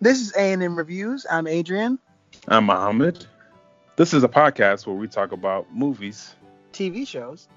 This 0.00 0.20
is 0.20 0.32
A&M 0.36 0.76
Reviews. 0.76 1.26
I'm 1.28 1.48
Adrian. 1.48 1.98
I'm 2.46 2.66
Mohammed. 2.66 3.26
This 3.96 4.14
is 4.14 4.22
a 4.22 4.28
podcast 4.28 4.86
where 4.86 4.94
we 4.94 5.08
talk 5.08 5.32
about 5.32 5.74
movies, 5.74 6.36
TV 6.72 7.04
shows, 7.04 7.48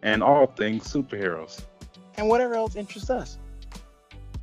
and 0.00 0.22
all 0.22 0.46
things 0.46 0.84
superheroes. 0.84 1.64
And 2.16 2.28
whatever 2.28 2.54
else 2.54 2.76
interests 2.76 3.10
us. 3.10 3.38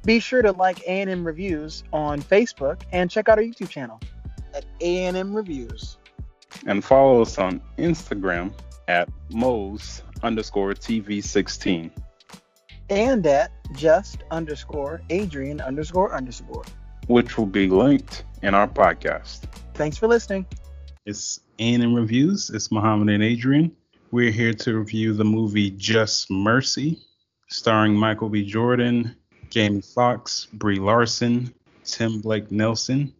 Be 0.03 0.19
sure 0.19 0.41
to 0.41 0.51
like 0.51 0.81
A&M 0.81 1.25
Reviews 1.25 1.85
on 1.93 2.21
Facebook 2.21 2.81
and 2.91 3.09
check 3.09 3.29
out 3.29 3.37
our 3.37 3.43
YouTube 3.45 3.69
channel 3.69 4.01
at 4.53 4.65
A&M 4.81 5.33
Reviews. 5.33 5.99
And 6.65 6.83
follow 6.83 7.21
us 7.21 7.37
on 7.37 7.61
Instagram 7.77 8.51
at 8.89 9.07
Mo's 9.29 10.01
underscore 10.21 10.73
TV16. 10.73 11.91
And 12.89 13.25
at 13.25 13.51
just 13.73 14.23
underscore 14.31 15.01
Adrian 15.09 15.61
underscore 15.61 16.13
underscore. 16.13 16.65
Which 17.07 17.37
will 17.37 17.45
be 17.45 17.67
linked 17.67 18.23
in 18.43 18.53
our 18.53 18.67
podcast. 18.67 19.43
Thanks 19.73 19.97
for 19.97 20.07
listening. 20.07 20.45
It's 21.05 21.39
A&M 21.59 21.93
Reviews. 21.93 22.49
It's 22.49 22.71
Muhammad 22.71 23.09
and 23.09 23.23
Adrian. 23.23 23.75
We're 24.11 24.31
here 24.31 24.53
to 24.53 24.79
review 24.79 25.13
the 25.13 25.23
movie 25.23 25.71
Just 25.71 26.29
Mercy, 26.29 26.99
starring 27.49 27.93
Michael 27.93 28.29
B. 28.29 28.45
Jordan, 28.45 29.15
Jamie 29.49 29.81
Foxx, 29.81 30.47
Brie 30.53 30.79
Larson, 30.79 31.53
Tim 31.83 32.21
Blake 32.21 32.51
Nelson, 32.51 33.13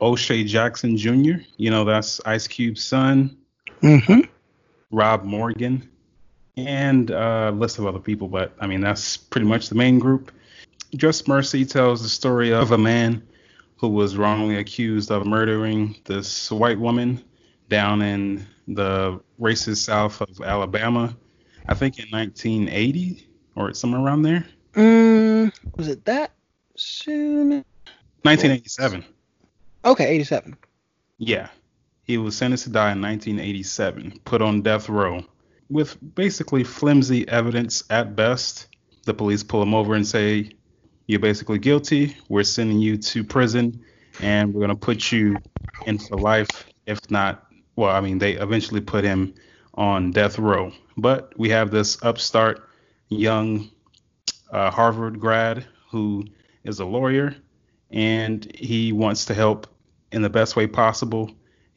O'Shea 0.00 0.44
Jackson 0.44 0.96
Jr. 0.96 1.42
You 1.56 1.70
know 1.70 1.84
that's 1.84 2.20
Ice 2.26 2.48
Cube's 2.48 2.84
son. 2.84 3.36
Mm-hmm. 3.82 4.20
Rob 4.90 5.24
Morgan, 5.24 5.88
and 6.56 7.10
a 7.10 7.50
list 7.50 7.78
of 7.78 7.86
other 7.86 7.98
people, 7.98 8.28
but 8.28 8.52
I 8.60 8.66
mean 8.66 8.80
that's 8.80 9.16
pretty 9.16 9.46
much 9.46 9.68
the 9.68 9.74
main 9.74 9.98
group. 9.98 10.32
Just 10.94 11.28
Mercy 11.28 11.64
tells 11.64 12.02
the 12.02 12.08
story 12.08 12.52
of 12.52 12.72
a 12.72 12.78
man 12.78 13.22
who 13.76 13.88
was 13.88 14.16
wrongly 14.16 14.56
accused 14.56 15.10
of 15.10 15.26
murdering 15.26 15.96
this 16.04 16.50
white 16.50 16.78
woman 16.78 17.22
down 17.68 18.02
in 18.02 18.46
the 18.68 19.20
racist 19.40 19.84
south 19.84 20.20
of 20.20 20.40
Alabama, 20.40 21.14
I 21.68 21.74
think 21.74 21.98
in 21.98 22.06
1980 22.10 23.28
or 23.54 23.74
somewhere 23.74 24.00
around 24.00 24.22
there. 24.22 24.46
Mm, 24.74 25.52
was 25.76 25.88
it 25.88 26.04
that 26.04 26.32
soon? 26.76 27.64
1987. 28.22 29.04
Okay, 29.84 30.06
87. 30.06 30.56
Yeah. 31.18 31.48
He 32.04 32.18
was 32.18 32.36
sentenced 32.36 32.64
to 32.64 32.70
die 32.70 32.92
in 32.92 33.02
1987, 33.02 34.20
put 34.24 34.40
on 34.40 34.62
death 34.62 34.88
row. 34.88 35.24
With 35.68 35.96
basically 36.14 36.62
flimsy 36.62 37.28
evidence 37.28 37.82
at 37.90 38.14
best, 38.14 38.68
the 39.04 39.14
police 39.14 39.42
pull 39.42 39.62
him 39.62 39.74
over 39.74 39.94
and 39.94 40.06
say, 40.06 40.52
You're 41.06 41.20
basically 41.20 41.58
guilty. 41.58 42.16
We're 42.28 42.42
sending 42.42 42.80
you 42.80 42.96
to 42.96 43.24
prison 43.24 43.84
and 44.20 44.52
we're 44.52 44.60
going 44.60 44.70
to 44.70 44.76
put 44.76 45.12
you 45.12 45.42
in 45.86 45.98
for 45.98 46.16
life. 46.16 46.66
If 46.86 47.10
not, 47.10 47.46
well, 47.76 47.94
I 47.94 48.00
mean, 48.00 48.18
they 48.18 48.32
eventually 48.32 48.80
put 48.80 49.04
him 49.04 49.34
on 49.74 50.10
death 50.10 50.38
row. 50.38 50.72
But 50.96 51.32
we 51.38 51.50
have 51.50 51.70
this 51.70 52.02
upstart 52.02 52.68
young 53.08 53.70
uh, 54.50 54.70
Harvard 54.70 55.20
grad 55.20 55.66
who 55.90 56.24
is 56.64 56.80
a 56.80 56.84
lawyer 56.84 57.34
and 57.90 58.50
he 58.54 58.92
wants 58.92 59.24
to 59.26 59.34
help 59.34 59.66
in 60.12 60.22
the 60.22 60.30
best 60.30 60.56
way 60.56 60.66
possible 60.66 61.30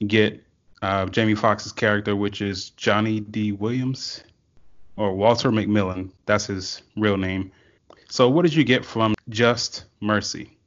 get 0.07 0.43
uh, 0.81 1.05
Jamie 1.07 1.35
Foxx's 1.35 1.71
character, 1.71 2.15
which 2.15 2.41
is 2.41 2.71
Johnny 2.71 3.19
D. 3.19 3.51
Williams 3.51 4.23
or 4.95 5.13
Walter 5.13 5.51
McMillian, 5.51 6.11
That's 6.25 6.47
his 6.47 6.81
real 6.95 7.17
name. 7.17 7.51
So, 8.09 8.27
what 8.27 8.41
did 8.41 8.55
you 8.55 8.63
get 8.63 8.83
from 8.83 9.13
Just 9.29 9.85
Mercy? 10.01 10.57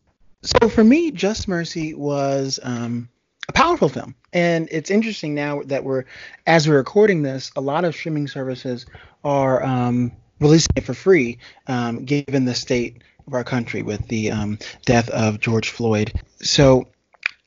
So, 0.43 0.69
for 0.69 0.85
me, 0.85 1.11
Just 1.11 1.49
Mercy 1.49 1.93
was 1.93 2.61
um, 2.63 3.09
a 3.49 3.53
powerful 3.53 3.89
film. 3.89 4.15
And 4.33 4.69
it's 4.71 4.91
interesting 4.91 5.35
now 5.35 5.63
that 5.67 5.83
we're, 5.83 6.05
as 6.47 6.69
we're 6.69 6.77
recording 6.77 7.23
this, 7.23 7.51
a 7.57 7.61
lot 7.61 7.85
of 7.85 7.95
streaming 7.95 8.29
services 8.29 8.87
are 9.25 9.63
um, 9.65 10.13
releasing 10.41 10.73
it 10.77 10.85
for 10.85 10.95
free, 10.95 11.39
um, 11.67 12.05
given 12.05 12.45
the 12.45 12.55
state 12.55 13.03
of 13.27 13.35
our 13.35 13.45
country 13.45 13.83
with 13.83 14.07
the 14.07 14.31
um, 14.31 14.59
death 14.87 15.11
of 15.11 15.41
George 15.41 15.71
Floyd. 15.71 16.13
So 16.41 16.89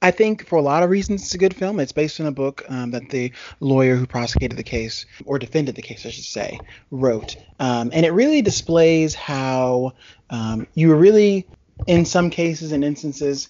I 0.01 0.11
think 0.11 0.45
for 0.45 0.57
a 0.57 0.61
lot 0.61 0.83
of 0.83 0.89
reasons 0.89 1.23
it's 1.23 1.33
a 1.33 1.39
good 1.39 1.55
film. 1.55 1.79
It's 1.79 1.91
based 1.91 2.19
on 2.19 2.27
a 2.27 2.31
book 2.31 2.63
um, 2.69 2.91
that 2.91 3.09
the 3.09 3.31
lawyer 3.59 3.95
who 3.95 4.05
prosecuted 4.05 4.57
the 4.57 4.63
case, 4.63 5.05
or 5.25 5.39
defended 5.39 5.75
the 5.75 5.81
case, 5.81 6.05
I 6.05 6.09
should 6.09 6.25
say, 6.25 6.59
wrote. 6.91 7.37
Um, 7.59 7.89
and 7.93 8.05
it 8.05 8.11
really 8.11 8.41
displays 8.41 9.15
how 9.15 9.93
um, 10.29 10.67
you 10.75 10.93
really, 10.93 11.47
in 11.87 12.05
some 12.05 12.29
cases 12.29 12.71
and 12.71 12.83
instances, 12.83 13.49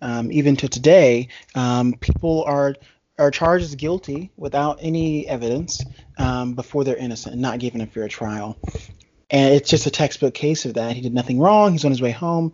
um, 0.00 0.32
even 0.32 0.56
to 0.56 0.68
today, 0.68 1.28
um, 1.54 1.94
people 1.94 2.44
are 2.44 2.74
are 3.16 3.30
charged 3.30 3.64
as 3.64 3.76
guilty 3.76 4.32
without 4.36 4.78
any 4.82 5.28
evidence 5.28 5.84
um, 6.18 6.54
before 6.54 6.82
they're 6.82 6.96
innocent 6.96 7.36
not 7.36 7.60
given 7.60 7.80
a 7.80 7.86
fair 7.86 8.08
trial. 8.08 8.58
And 9.30 9.54
it's 9.54 9.70
just 9.70 9.86
a 9.86 9.90
textbook 9.90 10.34
case 10.34 10.64
of 10.64 10.74
that. 10.74 10.94
He 10.94 11.00
did 11.00 11.14
nothing 11.14 11.38
wrong. 11.38 11.72
He's 11.72 11.84
on 11.84 11.90
his 11.90 12.02
way 12.02 12.10
home, 12.10 12.52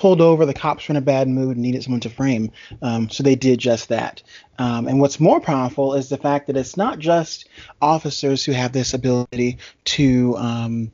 pulled 0.00 0.22
over. 0.22 0.46
The 0.46 0.54
cops 0.54 0.88
were 0.88 0.94
in 0.94 0.96
a 0.96 1.02
bad 1.02 1.28
mood 1.28 1.56
and 1.56 1.62
needed 1.62 1.82
someone 1.82 2.00
to 2.00 2.10
frame. 2.10 2.52
Um, 2.80 3.10
so 3.10 3.22
they 3.22 3.34
did 3.34 3.58
just 3.58 3.90
that. 3.90 4.22
Um, 4.58 4.88
and 4.88 4.98
what's 4.98 5.20
more 5.20 5.40
powerful 5.40 5.94
is 5.94 6.08
the 6.08 6.16
fact 6.16 6.46
that 6.46 6.56
it's 6.56 6.76
not 6.76 6.98
just 6.98 7.48
officers 7.82 8.42
who 8.42 8.52
have 8.52 8.72
this 8.72 8.94
ability 8.94 9.58
to 9.84 10.36
um, 10.38 10.92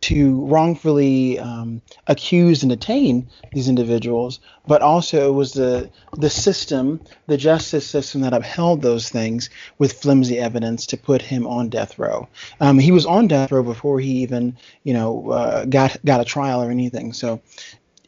to 0.00 0.44
wrongfully 0.44 1.38
um, 1.38 1.80
accuse 2.08 2.62
and 2.62 2.70
detain 2.70 3.26
these 3.52 3.68
individuals, 3.68 4.40
but 4.66 4.82
also 4.82 5.30
it 5.30 5.32
was 5.32 5.52
the 5.52 5.88
the 6.18 6.28
system, 6.28 7.00
the 7.26 7.36
justice 7.36 7.86
system 7.86 8.20
that 8.22 8.34
upheld 8.34 8.82
those 8.82 9.08
things 9.08 9.48
with 9.78 9.94
flimsy 9.94 10.38
evidence 10.38 10.86
to 10.86 10.96
put 10.96 11.22
him 11.22 11.46
on 11.46 11.70
death 11.70 11.98
row. 11.98 12.28
Um, 12.60 12.78
he 12.78 12.90
was 12.90 13.06
on 13.06 13.28
death 13.28 13.52
row 13.52 13.62
before 13.62 14.00
he 14.00 14.10
even, 14.22 14.58
you 14.82 14.92
know, 14.92 15.30
uh, 15.30 15.64
got 15.66 15.96
got 16.04 16.20
a 16.20 16.24
trial 16.24 16.60
or 16.62 16.70
anything. 16.70 17.12
So 17.12 17.40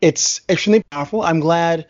it's 0.00 0.40
extremely 0.48 0.82
powerful. 0.90 1.22
I'm 1.22 1.40
glad 1.40 1.86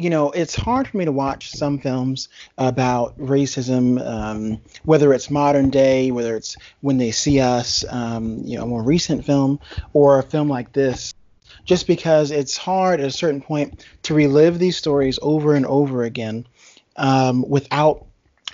you 0.00 0.08
know, 0.08 0.30
it's 0.30 0.54
hard 0.54 0.88
for 0.88 0.96
me 0.96 1.04
to 1.04 1.12
watch 1.12 1.50
some 1.50 1.78
films 1.78 2.30
about 2.56 3.18
racism, 3.18 4.02
um, 4.04 4.58
whether 4.82 5.12
it's 5.12 5.30
modern 5.30 5.68
day, 5.68 6.10
whether 6.10 6.36
it's 6.36 6.56
when 6.80 6.96
they 6.96 7.10
see 7.10 7.38
us, 7.38 7.84
um, 7.90 8.40
you 8.44 8.56
know, 8.56 8.64
a 8.64 8.66
more 8.66 8.82
recent 8.82 9.26
film, 9.26 9.60
or 9.92 10.18
a 10.18 10.22
film 10.22 10.48
like 10.48 10.72
this, 10.72 11.12
just 11.66 11.86
because 11.86 12.30
it's 12.30 12.56
hard 12.56 13.00
at 13.00 13.06
a 13.06 13.10
certain 13.10 13.42
point 13.42 13.84
to 14.04 14.14
relive 14.14 14.58
these 14.58 14.78
stories 14.78 15.18
over 15.20 15.54
and 15.54 15.66
over 15.66 16.02
again 16.04 16.46
um, 16.96 17.46
without, 17.46 18.06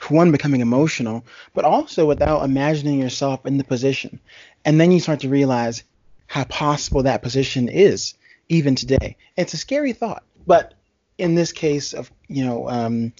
one, 0.08 0.32
becoming 0.32 0.62
emotional, 0.62 1.24
but 1.54 1.64
also 1.64 2.06
without 2.06 2.42
imagining 2.42 2.98
yourself 2.98 3.46
in 3.46 3.56
the 3.56 3.64
position. 3.64 4.18
And 4.64 4.80
then 4.80 4.90
you 4.90 4.98
start 4.98 5.20
to 5.20 5.28
realize 5.28 5.84
how 6.26 6.42
possible 6.42 7.04
that 7.04 7.22
position 7.22 7.68
is 7.68 8.14
even 8.48 8.74
today. 8.74 9.16
It's 9.36 9.54
a 9.54 9.58
scary 9.58 9.92
thought, 9.92 10.22
but 10.46 10.74
in 11.18 11.34
this 11.34 11.52
case 11.52 11.92
of 11.92 12.10
you 12.28 12.44
know 12.44 12.68
um, 12.68 13.12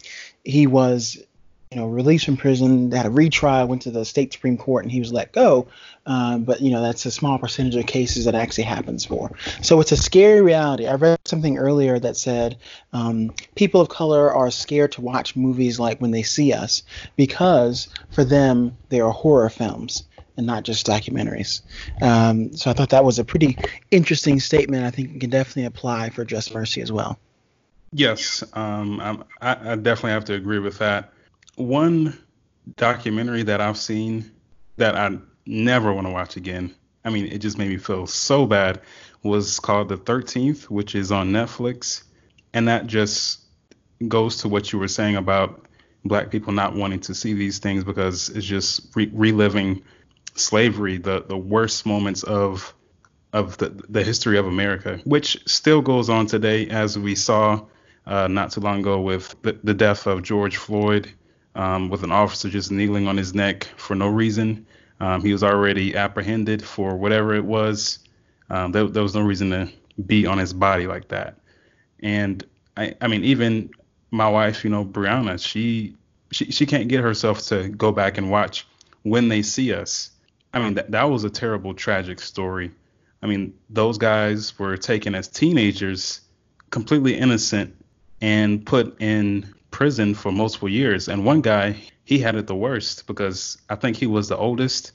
he 0.45 0.67
was 0.67 1.17
you 1.71 1.79
know 1.79 1.87
released 1.87 2.27
from 2.27 2.37
prison 2.37 2.93
had 2.93 3.07
a 3.07 3.11
retrial 3.11 3.67
went 3.67 3.83
to 3.83 3.91
the 3.91 4.05
state 4.05 4.33
supreme 4.33 4.57
court 4.57 4.85
and 4.85 4.93
he 4.93 5.01
was 5.01 5.13
let 5.13 5.33
go. 5.33 5.67
Um, 6.05 6.45
but 6.45 6.61
you 6.61 6.71
know 6.71 6.83
that's 6.83 7.07
a 7.07 7.11
small 7.11 7.39
percentage 7.39 7.75
of 7.75 7.87
cases 7.87 8.27
that 8.27 8.35
actually 8.35 8.65
happens 8.65 9.05
for 9.05 9.33
so 9.63 9.81
it's 9.81 9.93
a 9.93 9.97
scary 9.97 10.41
reality. 10.41 10.87
I 10.87 10.95
read 10.95 11.19
something 11.25 11.59
earlier 11.59 11.99
that 11.99 12.17
said 12.17 12.59
um, 12.93 13.33
people 13.55 13.81
of 13.81 13.89
color 13.89 14.33
are 14.33 14.51
scared 14.51 14.93
to 14.93 15.01
watch 15.01 15.35
movies 15.35 15.81
like 15.81 16.01
when 16.01 16.13
they 16.13 16.23
see 16.23 16.53
us 16.53 16.83
because 17.17 17.89
for 18.11 18.25
them 18.25 18.77
they 18.89 19.01
are 19.01 19.11
horror 19.11 19.51
films 19.51 20.05
and 20.37 20.47
not 20.47 20.65
just 20.65 20.87
documentaries. 20.87 21.63
Um, 22.03 22.57
so 22.57 22.71
I 22.71 22.75
thought 22.75 22.91
that 22.91 23.05
was 23.05 23.19
a 23.19 23.25
pretty 23.25 23.57
interesting 23.91 24.41
statement. 24.41 24.85
I 24.85 24.91
think 24.91 25.15
it 25.15 25.21
can 25.21 25.31
definitely 25.31 25.65
apply 25.65 26.11
for 26.11 26.25
Just 26.25 26.55
Mercy 26.55 26.81
as 26.81 26.93
well. 26.93 27.19
Yes, 27.93 28.45
um, 28.53 29.25
I, 29.41 29.73
I 29.73 29.77
definitely 29.77 30.11
have 30.11 30.25
to 30.27 30.35
agree 30.35 30.59
with 30.59 30.79
that. 30.79 31.13
One 31.57 32.19
documentary 32.77 33.43
that 33.45 33.61
I've 33.61 33.79
seen 33.79 34.31
that 34.77 34.97
I 34.97 35.17
never 35.47 35.93
want 35.93 36.07
to 36.07 36.13
watch 36.13 36.37
again. 36.37 36.75
I 37.05 37.11
mean, 37.11 37.27
it 37.27 37.39
just 37.39 37.57
made 37.57 37.69
me 37.69 37.79
feel 37.79 38.07
so 38.07 38.47
bad. 38.47 38.81
Was 39.23 39.59
called 39.61 39.89
The 39.89 39.97
13th, 39.97 40.65
which 40.65 40.95
is 40.95 41.11
on 41.11 41.33
Netflix, 41.33 42.05
and 42.53 42.69
that 42.69 42.87
just 42.87 43.41
goes 44.07 44.39
to 44.39 44.49
what 44.49 44.73
you 44.73 44.79
were 44.79 44.89
saying 44.89 45.17
about 45.17 45.67
black 46.05 46.31
people 46.31 46.53
not 46.53 46.75
wanting 46.75 47.01
to 47.01 47.15
see 47.15 47.33
these 47.33 47.59
things 47.59 47.83
because 47.83 48.29
it's 48.29 48.47
just 48.47 48.95
re- 48.95 49.11
reliving 49.13 49.83
slavery, 50.37 50.99
the 50.99 51.25
the 51.27 51.37
worst 51.37 51.87
moments 51.87 52.23
of 52.23 52.75
of 53.33 53.59
the, 53.59 53.69
the 53.89 54.03
history 54.03 54.39
of 54.39 54.47
America, 54.47 55.01
which 55.05 55.39
still 55.47 55.83
goes 55.83 56.09
on 56.09 56.27
today, 56.27 56.69
as 56.69 56.99
we 56.99 57.15
saw 57.15 57.61
uh, 58.07 58.29
not 58.29 58.53
too 58.53 58.61
long 58.61 58.81
ago 58.81 59.01
with 59.01 59.35
the, 59.43 59.59
the 59.65 59.75
death 59.75 60.07
of 60.07 60.23
George 60.23 60.57
Floyd, 60.57 61.13
um, 61.55 61.91
with 61.91 62.03
an 62.03 62.13
officer 62.13 62.49
just 62.49 62.71
kneeling 62.71 63.09
on 63.09 63.17
his 63.17 63.35
neck 63.35 63.65
for 63.77 63.95
no 63.95 64.09
reason. 64.09 64.67
Um, 65.01 65.23
he 65.23 65.33
was 65.33 65.43
already 65.43 65.97
apprehended 65.97 66.65
for 66.65 66.97
whatever 66.97 67.35
it 67.35 67.45
was. 67.45 67.99
Um, 68.49 68.73
there, 68.73 68.85
there 68.85 69.03
was 69.03 69.15
no 69.15 69.23
reason 69.23 69.51
to 69.51 69.69
be 70.07 70.27
on 70.27 70.39
his 70.39 70.53
body 70.53 70.87
like 70.87 71.09
that. 71.09 71.39
And 72.01 72.45
I, 72.77 72.95
I 73.01 73.09
mean, 73.09 73.25
even 73.25 73.71
my 74.11 74.29
wife, 74.29 74.65
you 74.65 74.71
know, 74.71 74.85
Brianna, 74.85 75.45
she, 75.45 75.97
she 76.31 76.51
she 76.51 76.67
can't 76.67 76.89
get 76.89 77.01
herself 77.01 77.43
to 77.49 77.69
go 77.69 77.93
back 77.93 78.19
and 78.19 78.31
watch 78.31 78.67
when 79.03 79.29
they 79.29 79.43
see 79.43 79.73
us. 79.75 80.11
I 80.57 80.65
mean, 80.65 80.75
that 80.75 80.91
that 80.91 81.05
was 81.05 81.25
a 81.25 81.31
terrible, 81.31 81.75
tragic 81.75 82.21
story. 82.21 82.71
I 83.23 83.27
mean, 83.27 83.55
those 83.71 83.99
guys 83.99 84.59
were 84.59 84.77
taken 84.77 85.15
as 85.15 85.29
teenagers, 85.29 86.21
completely 86.71 87.17
innocent, 87.17 87.75
and 88.21 88.65
put 88.65 89.01
in 89.01 89.55
prison 89.71 90.15
for 90.15 90.33
multiple 90.33 90.69
years. 90.69 91.09
And 91.09 91.25
one 91.25 91.41
guy, 91.41 91.77
he 92.05 92.19
had 92.19 92.37
it 92.37 92.47
the 92.47 92.55
worst 92.55 93.07
because 93.07 93.59
I 93.69 93.75
think 93.75 93.97
he 93.97 94.07
was 94.07 94.29
the 94.29 94.37
oldest, 94.37 94.93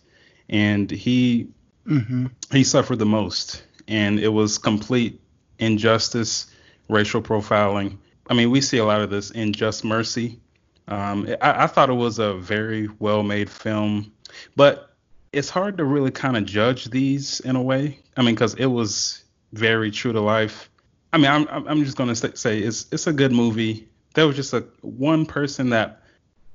and 0.50 0.90
he 0.90 1.50
Mm-hmm. 1.88 2.28
he 2.52 2.64
suffered 2.64 3.00
the 3.00 3.06
most. 3.08 3.64
And 3.88 4.20
it 4.20 4.28
was 4.30 4.60
complete 4.60 5.20
injustice, 5.58 6.46
racial 6.90 7.22
profiling. 7.22 7.98
I 8.30 8.34
mean, 8.36 8.52
we 8.52 8.62
see 8.62 8.78
a 8.78 8.86
lot 8.86 9.02
of 9.02 9.10
this 9.10 9.32
in 9.32 9.52
Just 9.52 9.84
Mercy. 9.84 10.40
Um, 10.88 11.28
I, 11.42 11.64
I 11.64 11.68
thought 11.68 11.90
it 11.90 11.94
was 11.94 12.20
a 12.20 12.36
very 12.36 12.88
well 13.00 13.24
made 13.24 13.50
film, 13.50 14.12
but 14.56 14.91
it's 15.34 15.50
hard 15.50 15.78
to 15.78 15.86
really 15.86 16.12
kind 16.12 16.38
of 16.38 16.46
judge 16.46 16.86
these 16.86 17.40
in 17.42 17.56
a 17.56 17.62
way. 17.62 18.00
I 18.18 18.22
mean, 18.22 18.36
because 18.36 18.54
it 18.56 18.66
was 18.66 19.24
very 19.54 19.92
true 19.92 20.14
to 20.14 20.22
life. 20.22 20.70
I 21.14 21.18
mean, 21.18 21.28
I'm 21.28 21.48
I'm 21.68 21.84
just 21.84 21.98
gonna 21.98 22.16
say 22.16 22.60
it's 22.60 22.88
it's 22.92 23.08
a 23.08 23.14
good 23.14 23.32
movie. 23.32 23.88
There 24.14 24.28
was 24.28 24.36
just 24.36 24.54
a 24.54 24.66
one 24.82 25.26
person 25.26 25.70
that 25.70 26.04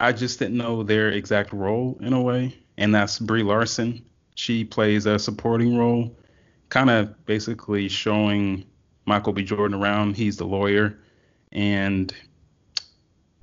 I 0.01 0.13
just 0.13 0.39
didn't 0.39 0.57
know 0.57 0.83
their 0.83 1.09
exact 1.09 1.53
role 1.53 1.99
in 2.01 2.13
a 2.13 2.21
way, 2.21 2.57
and 2.77 2.95
that's 2.95 3.19
Brie 3.19 3.43
Larson. 3.43 4.05
She 4.35 4.65
plays 4.65 5.07
a 5.07 5.19
supporting 5.19 5.77
role, 5.77 6.17
kind 6.69 6.91
of 6.91 7.25
basically 7.25 7.89
showing 7.89 8.65
Michael 9.07 9.33
B. 9.33 9.43
Jordan 9.43 9.79
around. 9.81 10.17
He's 10.17 10.37
the 10.37 10.47
lawyer, 10.47 10.99
and 11.53 12.15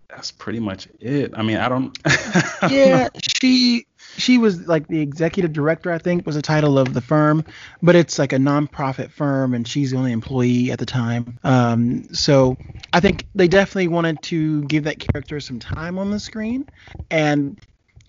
that's 0.07 0.31
pretty 0.31 0.59
much 0.59 0.87
it. 0.99 1.31
I 1.35 1.41
mean, 1.41 1.57
I 1.57 1.69
don't. 1.69 1.97
yeah, 2.69 3.09
she 3.17 3.87
she 4.17 4.37
was 4.37 4.67
like 4.67 4.87
the 4.87 4.99
executive 4.99 5.53
director, 5.53 5.91
I 5.91 5.97
think, 5.97 6.25
was 6.25 6.35
the 6.35 6.41
title 6.41 6.77
of 6.77 6.93
the 6.93 7.01
firm, 7.01 7.43
but 7.81 7.95
it's 7.95 8.19
like 8.19 8.33
a 8.33 8.37
nonprofit 8.37 9.11
firm, 9.11 9.53
and 9.53 9.67
she's 9.67 9.91
the 9.91 9.97
only 9.97 10.11
employee 10.11 10.71
at 10.71 10.79
the 10.79 10.85
time. 10.85 11.39
Um, 11.43 12.13
so 12.13 12.57
I 12.91 12.99
think 12.99 13.25
they 13.35 13.47
definitely 13.47 13.87
wanted 13.87 14.21
to 14.23 14.63
give 14.65 14.85
that 14.85 14.99
character 14.99 15.39
some 15.39 15.59
time 15.59 15.97
on 15.97 16.11
the 16.11 16.19
screen, 16.19 16.67
and 17.09 17.59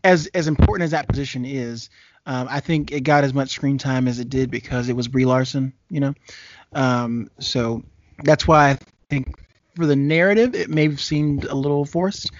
as 0.03 0.27
as 0.29 0.47
important 0.47 0.85
as 0.85 0.91
that 0.91 1.09
position 1.09 1.45
is, 1.45 1.91
um, 2.27 2.47
I 2.51 2.61
think 2.61 2.93
it 2.93 3.01
got 3.01 3.25
as 3.25 3.35
much 3.35 3.51
screen 3.51 3.79
time 3.79 4.09
as 4.09 4.19
it 4.19 4.29
did 4.29 4.51
because 4.51 4.89
it 4.89 4.97
was 4.97 5.09
Brie 5.09 5.25
Larson, 5.25 5.73
you 5.91 6.01
know. 6.01 6.15
Um, 6.73 7.31
so 7.39 7.83
that's 8.23 8.47
why 8.47 8.71
I 8.71 8.79
think 9.11 9.35
for 9.75 9.87
the 9.87 9.97
narrative 9.97 10.55
it 10.55 10.71
may 10.71 10.85
have 10.85 11.01
seemed 11.01 11.45
a 11.45 11.55
little 11.55 11.85
forced, 11.85 12.31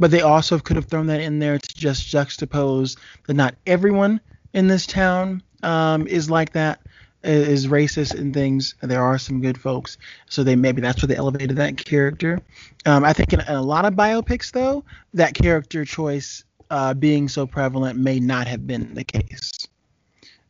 but 0.00 0.10
they 0.10 0.22
also 0.22 0.58
could 0.58 0.76
have 0.76 0.86
thrown 0.86 1.06
that 1.06 1.20
in 1.20 1.38
there 1.38 1.58
to 1.58 1.74
just 1.76 2.08
juxtapose 2.08 2.96
that 3.26 3.34
not 3.34 3.54
everyone 3.66 4.20
in 4.54 4.66
this 4.66 4.86
town 4.86 5.42
um, 5.62 6.06
is 6.08 6.30
like 6.30 6.52
that, 6.54 6.80
is 7.22 7.66
racist 7.68 8.18
and 8.18 8.32
things. 8.32 8.74
There 8.80 9.02
are 9.02 9.18
some 9.18 9.42
good 9.42 9.60
folks, 9.60 9.98
so 10.26 10.42
they 10.42 10.56
maybe 10.56 10.80
that's 10.80 11.02
where 11.02 11.06
they 11.06 11.16
elevated 11.16 11.56
that 11.56 11.76
character. 11.76 12.40
Um, 12.86 13.04
I 13.04 13.12
think 13.12 13.34
in, 13.34 13.40
in 13.40 13.54
a 13.54 13.62
lot 13.62 13.84
of 13.84 13.92
biopics 13.92 14.50
though, 14.50 14.84
that 15.14 15.34
character 15.34 15.84
choice 15.84 16.44
uh, 16.70 16.94
being 16.94 17.28
so 17.28 17.46
prevalent 17.46 17.98
may 17.98 18.18
not 18.18 18.46
have 18.48 18.66
been 18.66 18.94
the 18.94 19.04
case. 19.04 19.68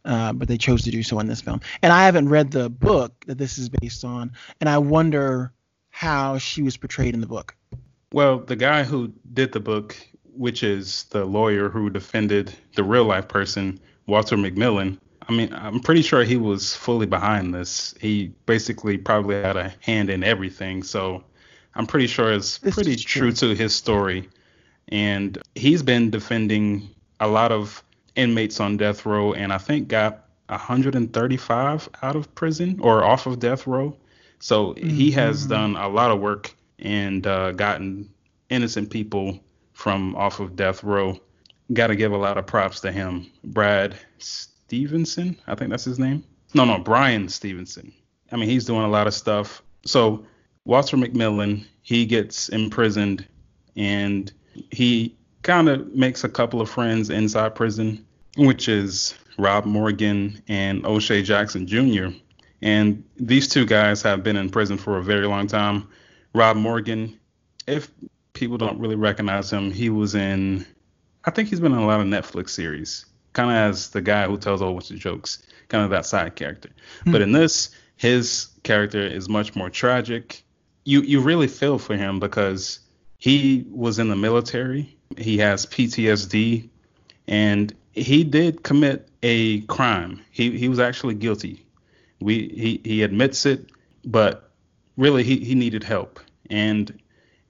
Uh, 0.02 0.32
but 0.32 0.48
they 0.48 0.56
chose 0.56 0.82
to 0.82 0.90
do 0.90 1.02
so 1.02 1.18
in 1.18 1.26
this 1.26 1.42
film. 1.42 1.60
And 1.82 1.92
I 1.92 2.06
haven't 2.06 2.30
read 2.30 2.50
the 2.50 2.70
book 2.70 3.12
that 3.26 3.36
this 3.36 3.58
is 3.58 3.68
based 3.68 4.02
on, 4.02 4.32
and 4.58 4.66
I 4.66 4.78
wonder 4.78 5.52
how 5.90 6.38
she 6.38 6.62
was 6.62 6.78
portrayed 6.78 7.12
in 7.12 7.20
the 7.20 7.26
book. 7.26 7.54
Well, 8.12 8.38
the 8.40 8.56
guy 8.56 8.82
who 8.84 9.12
did 9.34 9.52
the 9.52 9.60
book, 9.60 9.96
which 10.34 10.62
is 10.62 11.04
the 11.10 11.24
lawyer 11.24 11.68
who 11.68 11.90
defended 11.90 12.52
the 12.74 12.82
real 12.82 13.04
life 13.04 13.28
person, 13.28 13.78
Walter 14.06 14.36
McMillian, 14.36 14.98
I 15.28 15.32
mean, 15.32 15.52
I'm 15.52 15.78
pretty 15.80 16.02
sure 16.02 16.24
he 16.24 16.36
was 16.36 16.74
fully 16.74 17.06
behind 17.06 17.54
this. 17.54 17.94
He 18.00 18.32
basically 18.46 18.98
probably 18.98 19.36
had 19.36 19.56
a 19.56 19.72
hand 19.80 20.10
in 20.10 20.24
everything. 20.24 20.82
So 20.82 21.22
I'm 21.76 21.86
pretty 21.86 22.08
sure 22.08 22.32
it's 22.32 22.58
This 22.58 22.74
pretty 22.74 22.96
true 22.96 23.30
true. 23.30 23.32
to 23.32 23.54
his 23.54 23.74
story. 23.74 24.28
And 24.88 25.38
he's 25.54 25.82
been 25.82 26.10
defending 26.10 26.88
a 27.20 27.28
lot 27.28 27.52
of 27.52 27.84
inmates 28.16 28.58
on 28.58 28.76
death 28.76 29.06
row 29.06 29.34
and 29.34 29.52
I 29.52 29.58
think 29.58 29.86
got 29.86 30.24
135 30.48 31.88
out 32.02 32.16
of 32.16 32.34
prison 32.34 32.80
or 32.80 33.04
off 33.04 33.26
of 33.26 33.38
death 33.38 33.68
row. 33.68 33.96
So 34.40 34.74
he 34.74 35.12
has 35.12 35.46
Mhm. 35.46 35.48
done 35.48 35.76
a 35.76 35.88
lot 35.88 36.10
of 36.10 36.18
work 36.18 36.52
and 36.80 37.26
uh, 37.26 37.52
gotten 37.52 38.08
innocent 38.48 38.90
people 38.90 39.40
from 39.72 40.14
off 40.16 40.40
of 40.40 40.56
death 40.56 40.82
row. 40.84 41.18
Got 41.72 41.88
to 41.88 41.96
give 41.96 42.12
a 42.12 42.16
lot 42.16 42.36
of 42.36 42.46
props 42.46 42.80
to 42.80 42.92
him. 42.92 43.30
Brad 43.44 43.96
Stevenson, 44.18 45.36
I 45.46 45.54
think 45.54 45.70
that's 45.70 45.84
his 45.84 45.98
name. 45.98 46.24
No, 46.54 46.64
no, 46.64 46.78
Bryan 46.78 47.28
Stevenson. 47.28 47.92
I 48.32 48.36
mean, 48.36 48.48
he's 48.48 48.64
doing 48.64 48.82
a 48.82 48.88
lot 48.88 49.06
of 49.06 49.14
stuff. 49.14 49.62
So 49.84 50.26
Walter 50.64 50.96
McMillian, 50.96 51.64
he 51.82 52.06
gets 52.06 52.48
imprisoned 52.48 53.26
and 53.76 54.32
he 54.70 55.16
kind 55.42 55.68
of 55.68 55.94
makes 55.94 56.24
a 56.24 56.28
couple 56.28 56.60
of 56.60 56.68
friends 56.68 57.10
inside 57.10 57.54
prison, 57.54 58.04
which 58.36 58.68
is 58.68 59.14
Rob 59.38 59.64
Morgan 59.64 60.42
and 60.48 60.84
O'Shea 60.84 61.22
Jackson 61.22 61.66
Jr. 61.66 62.08
And 62.62 63.04
these 63.16 63.48
two 63.48 63.64
guys 63.64 64.02
have 64.02 64.22
been 64.22 64.36
in 64.36 64.50
prison 64.50 64.76
for 64.76 64.98
a 64.98 65.02
very 65.02 65.26
long 65.26 65.46
time. 65.46 65.88
Rob 66.34 66.56
Morgan, 66.56 67.18
if 67.66 67.90
people 68.32 68.58
don't 68.58 68.78
really 68.78 68.96
recognize 68.96 69.52
him, 69.52 69.70
he 69.70 69.90
was 69.90 70.14
in, 70.14 70.66
I 71.24 71.30
think 71.30 71.48
he's 71.48 71.60
been 71.60 71.72
in 71.72 71.78
a 71.78 71.86
lot 71.86 72.00
of 72.00 72.06
Netflix 72.06 72.50
series, 72.50 73.06
kind 73.32 73.50
of 73.50 73.56
as 73.56 73.90
the 73.90 74.00
guy 74.00 74.26
who 74.26 74.38
tells 74.38 74.60
a 74.60 74.64
whole 74.64 74.74
bunch 74.74 74.90
of 74.90 74.98
jokes, 74.98 75.42
kind 75.68 75.84
of 75.84 75.90
that 75.90 76.06
side 76.06 76.36
character. 76.36 76.70
Hmm. 77.04 77.12
But 77.12 77.22
in 77.22 77.32
this, 77.32 77.70
his 77.96 78.48
character 78.62 79.00
is 79.00 79.28
much 79.28 79.54
more 79.54 79.70
tragic. 79.70 80.42
You 80.84 81.02
you 81.02 81.20
really 81.20 81.48
feel 81.48 81.78
for 81.78 81.96
him 81.96 82.18
because 82.18 82.80
he 83.18 83.66
was 83.70 83.98
in 83.98 84.08
the 84.08 84.16
military. 84.16 84.96
He 85.18 85.36
has 85.38 85.66
PTSD, 85.66 86.70
and 87.28 87.74
he 87.92 88.24
did 88.24 88.62
commit 88.62 89.08
a 89.22 89.60
crime. 89.62 90.22
He 90.30 90.56
he 90.56 90.68
was 90.68 90.78
actually 90.78 91.14
guilty. 91.14 91.66
We 92.20 92.48
he 92.48 92.80
he 92.82 93.02
admits 93.02 93.44
it, 93.44 93.66
but 94.04 94.49
really 95.00 95.24
he 95.24 95.38
he 95.38 95.54
needed 95.54 95.82
help. 95.82 96.20
And 96.50 97.00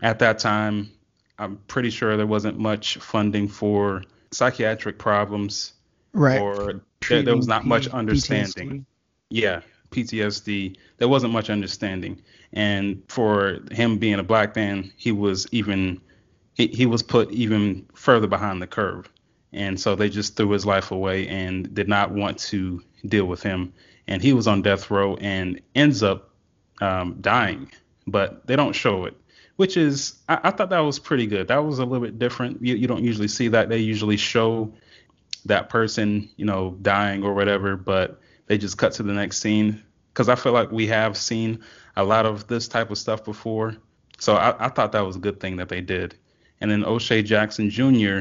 at 0.02 0.18
that 0.20 0.38
time, 0.38 0.90
I'm 1.38 1.56
pretty 1.66 1.90
sure 1.90 2.16
there 2.16 2.26
wasn't 2.26 2.58
much 2.58 2.96
funding 2.98 3.48
for 3.48 4.04
psychiatric 4.30 4.98
problems 4.98 5.74
Right. 6.12 6.40
or 6.40 6.82
there, 7.08 7.22
there 7.22 7.36
was 7.36 7.46
not 7.48 7.64
much 7.66 7.88
understanding. 7.88 8.80
PTSD. 8.80 8.84
Yeah, 9.30 9.60
PTSD. 9.90 10.76
There 10.98 11.08
wasn't 11.08 11.32
much 11.32 11.50
understanding, 11.50 12.20
and 12.52 13.02
for 13.08 13.58
him 13.70 13.98
being 13.98 14.18
a 14.18 14.24
black 14.24 14.56
man, 14.56 14.92
he 14.96 15.12
was 15.12 15.46
even 15.52 16.00
he, 16.54 16.66
he 16.68 16.86
was 16.86 17.02
put 17.02 17.30
even 17.30 17.86
further 17.94 18.26
behind 18.26 18.60
the 18.60 18.66
curve, 18.66 19.08
and 19.52 19.78
so 19.80 19.94
they 19.94 20.08
just 20.08 20.36
threw 20.36 20.50
his 20.50 20.66
life 20.66 20.90
away 20.90 21.28
and 21.28 21.72
did 21.74 21.88
not 21.88 22.10
want 22.10 22.38
to 22.38 22.82
deal 23.06 23.26
with 23.26 23.42
him, 23.42 23.72
and 24.08 24.20
he 24.20 24.32
was 24.32 24.48
on 24.48 24.62
death 24.62 24.90
row 24.90 25.14
and 25.16 25.60
ends 25.76 26.02
up 26.02 26.29
um, 26.80 27.16
dying, 27.20 27.70
but 28.06 28.46
they 28.46 28.56
don't 28.56 28.72
show 28.72 29.04
it. 29.04 29.16
Which 29.56 29.76
is, 29.76 30.14
I, 30.28 30.40
I 30.44 30.50
thought 30.50 30.70
that 30.70 30.80
was 30.80 30.98
pretty 30.98 31.26
good. 31.26 31.48
That 31.48 31.64
was 31.64 31.78
a 31.78 31.84
little 31.84 32.04
bit 32.04 32.18
different. 32.18 32.64
You, 32.64 32.76
you 32.76 32.86
don't 32.86 33.04
usually 33.04 33.28
see 33.28 33.48
that. 33.48 33.68
They 33.68 33.78
usually 33.78 34.16
show 34.16 34.72
that 35.44 35.68
person, 35.68 36.30
you 36.36 36.46
know, 36.46 36.76
dying 36.82 37.22
or 37.22 37.34
whatever, 37.34 37.76
but 37.76 38.20
they 38.46 38.58
just 38.58 38.78
cut 38.78 38.92
to 38.94 39.02
the 39.02 39.12
next 39.12 39.38
scene. 39.38 39.82
Because 40.12 40.28
I 40.28 40.34
feel 40.34 40.52
like 40.52 40.72
we 40.72 40.86
have 40.88 41.16
seen 41.16 41.62
a 41.96 42.04
lot 42.04 42.26
of 42.26 42.46
this 42.46 42.68
type 42.68 42.90
of 42.90 42.98
stuff 42.98 43.24
before. 43.24 43.76
So 44.18 44.34
I, 44.34 44.66
I 44.66 44.68
thought 44.68 44.92
that 44.92 45.00
was 45.00 45.16
a 45.16 45.20
good 45.20 45.40
thing 45.40 45.56
that 45.56 45.68
they 45.68 45.80
did. 45.80 46.14
And 46.60 46.70
then 46.70 46.84
O'Shea 46.84 47.22
Jackson 47.22 47.70
Jr., 47.70 48.20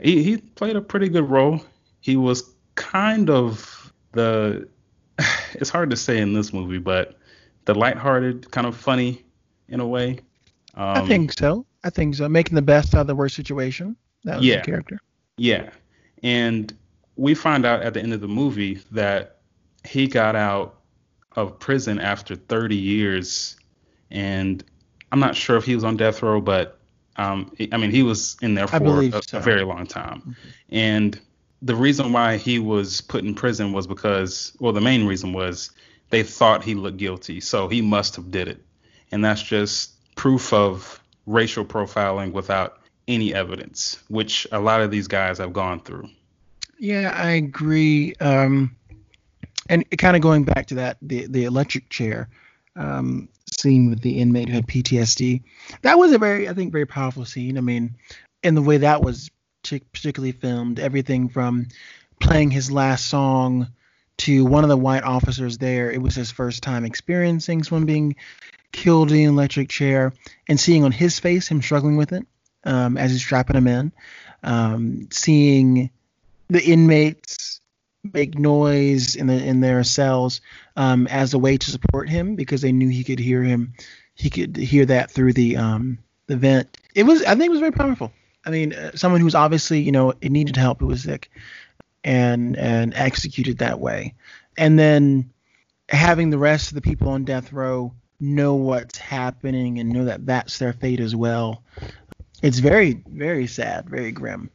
he, 0.00 0.22
he 0.22 0.36
played 0.38 0.76
a 0.76 0.80
pretty 0.80 1.08
good 1.08 1.28
role. 1.28 1.60
He 2.00 2.16
was 2.16 2.54
kind 2.74 3.30
of 3.30 3.92
the, 4.12 4.68
it's 5.54 5.70
hard 5.70 5.90
to 5.90 5.96
say 5.96 6.18
in 6.18 6.32
this 6.32 6.52
movie, 6.52 6.78
but 6.78 7.16
the 7.64 7.74
lighthearted, 7.74 8.50
kind 8.50 8.66
of 8.66 8.76
funny 8.76 9.24
in 9.68 9.80
a 9.80 9.86
way. 9.86 10.18
Um, 10.74 10.96
I 10.96 11.06
think 11.06 11.32
so. 11.32 11.66
I 11.82 11.90
think 11.90 12.14
so. 12.14 12.28
Making 12.28 12.56
the 12.56 12.62
best 12.62 12.94
out 12.94 13.02
of 13.02 13.06
the 13.06 13.14
worst 13.14 13.36
situation. 13.36 13.96
That 14.24 14.38
was 14.38 14.46
Yeah. 14.46 14.56
the 14.56 14.62
character. 14.62 15.00
Yeah. 15.36 15.70
And 16.22 16.72
we 17.16 17.34
find 17.34 17.64
out 17.64 17.82
at 17.82 17.94
the 17.94 18.00
end 18.00 18.12
of 18.12 18.20
the 18.20 18.28
movie 18.28 18.80
that 18.92 19.38
he 19.86 20.06
got 20.06 20.34
out 20.34 20.80
of 21.36 21.58
prison 21.58 21.98
after 21.98 22.34
30 22.36 22.76
years. 22.76 23.56
And 24.10 24.64
I'm 25.12 25.20
not 25.20 25.36
sure 25.36 25.56
if 25.56 25.64
he 25.64 25.74
was 25.74 25.84
on 25.84 25.96
death 25.96 26.22
row, 26.22 26.40
but 26.40 26.80
um, 27.16 27.52
I 27.72 27.76
mean, 27.76 27.90
he 27.90 28.02
was 28.02 28.36
in 28.42 28.54
there 28.54 28.66
for 28.66 29.02
a, 29.02 29.22
so. 29.22 29.38
a 29.38 29.40
very 29.40 29.64
long 29.64 29.86
time. 29.86 30.34
And 30.70 31.20
the 31.62 31.74
reason 31.74 32.12
why 32.12 32.36
he 32.36 32.58
was 32.58 33.00
put 33.02 33.24
in 33.24 33.34
prison 33.34 33.72
was 33.72 33.86
because, 33.86 34.52
well, 34.58 34.72
the 34.72 34.80
main 34.80 35.06
reason 35.06 35.32
was 35.32 35.70
they 36.10 36.22
thought 36.22 36.64
he 36.64 36.74
looked 36.74 36.98
guilty. 36.98 37.40
So 37.40 37.68
he 37.68 37.82
must 37.82 38.16
have 38.16 38.30
did 38.30 38.48
it. 38.48 38.62
And 39.10 39.24
that's 39.24 39.42
just 39.42 39.92
proof 40.14 40.52
of 40.52 41.02
racial 41.26 41.64
profiling 41.64 42.32
without 42.32 42.80
any 43.06 43.34
evidence, 43.34 43.98
which 44.08 44.46
a 44.52 44.60
lot 44.60 44.80
of 44.80 44.90
these 44.90 45.08
guys 45.08 45.38
have 45.38 45.52
gone 45.52 45.80
through. 45.80 46.08
Yeah, 46.78 47.12
I 47.14 47.30
agree. 47.32 48.14
Um, 48.20 48.76
and 49.68 49.84
kind 49.98 50.16
of 50.16 50.22
going 50.22 50.44
back 50.44 50.66
to 50.68 50.76
that, 50.76 50.98
the 51.00 51.26
the 51.26 51.44
electric 51.44 51.88
chair 51.88 52.28
um, 52.76 53.28
scene 53.50 53.88
with 53.88 54.00
the 54.00 54.18
inmate 54.18 54.48
who 54.48 54.54
had 54.54 54.66
PTSD, 54.66 55.42
that 55.82 55.98
was 55.98 56.12
a 56.12 56.18
very, 56.18 56.48
I 56.48 56.54
think, 56.54 56.72
very 56.72 56.86
powerful 56.86 57.24
scene. 57.24 57.56
I 57.56 57.60
mean, 57.60 57.94
in 58.42 58.54
the 58.54 58.62
way 58.62 58.78
that 58.78 59.02
was 59.02 59.30
particularly 59.62 60.32
filmed, 60.32 60.78
everything 60.78 61.28
from 61.28 61.68
playing 62.20 62.50
his 62.50 62.70
last 62.70 63.06
song 63.06 63.68
to 64.18 64.44
one 64.44 64.64
of 64.64 64.70
the 64.70 64.76
white 64.76 65.02
officers 65.02 65.58
there. 65.58 65.90
It 65.90 66.00
was 66.00 66.14
his 66.14 66.30
first 66.30 66.62
time 66.62 66.84
experiencing 66.84 67.62
someone 67.62 67.86
being 67.86 68.16
killed 68.72 69.12
in 69.12 69.20
an 69.20 69.34
electric 69.34 69.68
chair 69.68 70.12
and 70.48 70.58
seeing 70.58 70.84
on 70.84 70.92
his 70.92 71.18
face 71.18 71.48
him 71.48 71.62
struggling 71.62 71.96
with 71.96 72.12
it 72.12 72.26
um, 72.64 72.96
as 72.96 73.10
he's 73.10 73.20
strapping 73.20 73.56
him 73.56 73.66
in. 73.66 73.92
Um, 74.42 75.08
seeing 75.10 75.90
the 76.48 76.62
inmates 76.62 77.60
make 78.12 78.38
noise 78.38 79.16
in 79.16 79.26
the 79.26 79.42
in 79.42 79.60
their 79.60 79.82
cells 79.82 80.42
um, 80.76 81.06
as 81.06 81.32
a 81.32 81.38
way 81.38 81.56
to 81.56 81.70
support 81.70 82.08
him 82.08 82.36
because 82.36 82.60
they 82.60 82.72
knew 82.72 82.88
he 82.88 83.04
could 83.04 83.18
hear 83.18 83.42
him. 83.42 83.72
He 84.14 84.30
could 84.30 84.56
hear 84.56 84.86
that 84.86 85.10
through 85.10 85.32
the 85.32 85.56
um, 85.56 85.98
the 86.26 86.36
vent. 86.36 86.76
It 86.94 87.04
was 87.04 87.22
I 87.22 87.34
think 87.34 87.46
it 87.46 87.50
was 87.50 87.60
very 87.60 87.72
powerful. 87.72 88.12
I 88.46 88.50
mean, 88.50 88.74
uh, 88.74 88.92
someone 88.94 89.20
who 89.20 89.24
was 89.24 89.34
obviously 89.34 89.80
you 89.80 89.92
know 89.92 90.12
it 90.20 90.30
needed 90.30 90.56
help, 90.56 90.80
who 90.80 90.86
was 90.86 91.02
sick, 91.02 91.30
and 92.04 92.56
and 92.56 92.94
executed 92.94 93.58
that 93.58 93.80
way, 93.80 94.14
and 94.56 94.78
then 94.78 95.30
having 95.88 96.30
the 96.30 96.38
rest 96.38 96.68
of 96.68 96.74
the 96.74 96.80
people 96.80 97.08
on 97.08 97.24
death 97.24 97.52
row 97.52 97.92
know 98.20 98.54
what's 98.54 98.98
happening 98.98 99.78
and 99.78 99.90
know 99.90 100.04
that 100.04 100.24
that's 100.26 100.58
their 100.58 100.72
fate 100.72 101.00
as 101.00 101.16
well. 101.16 101.62
It's 102.42 102.58
very 102.58 103.02
very 103.08 103.46
sad, 103.46 103.88
very 103.88 104.12
grim. 104.12 104.50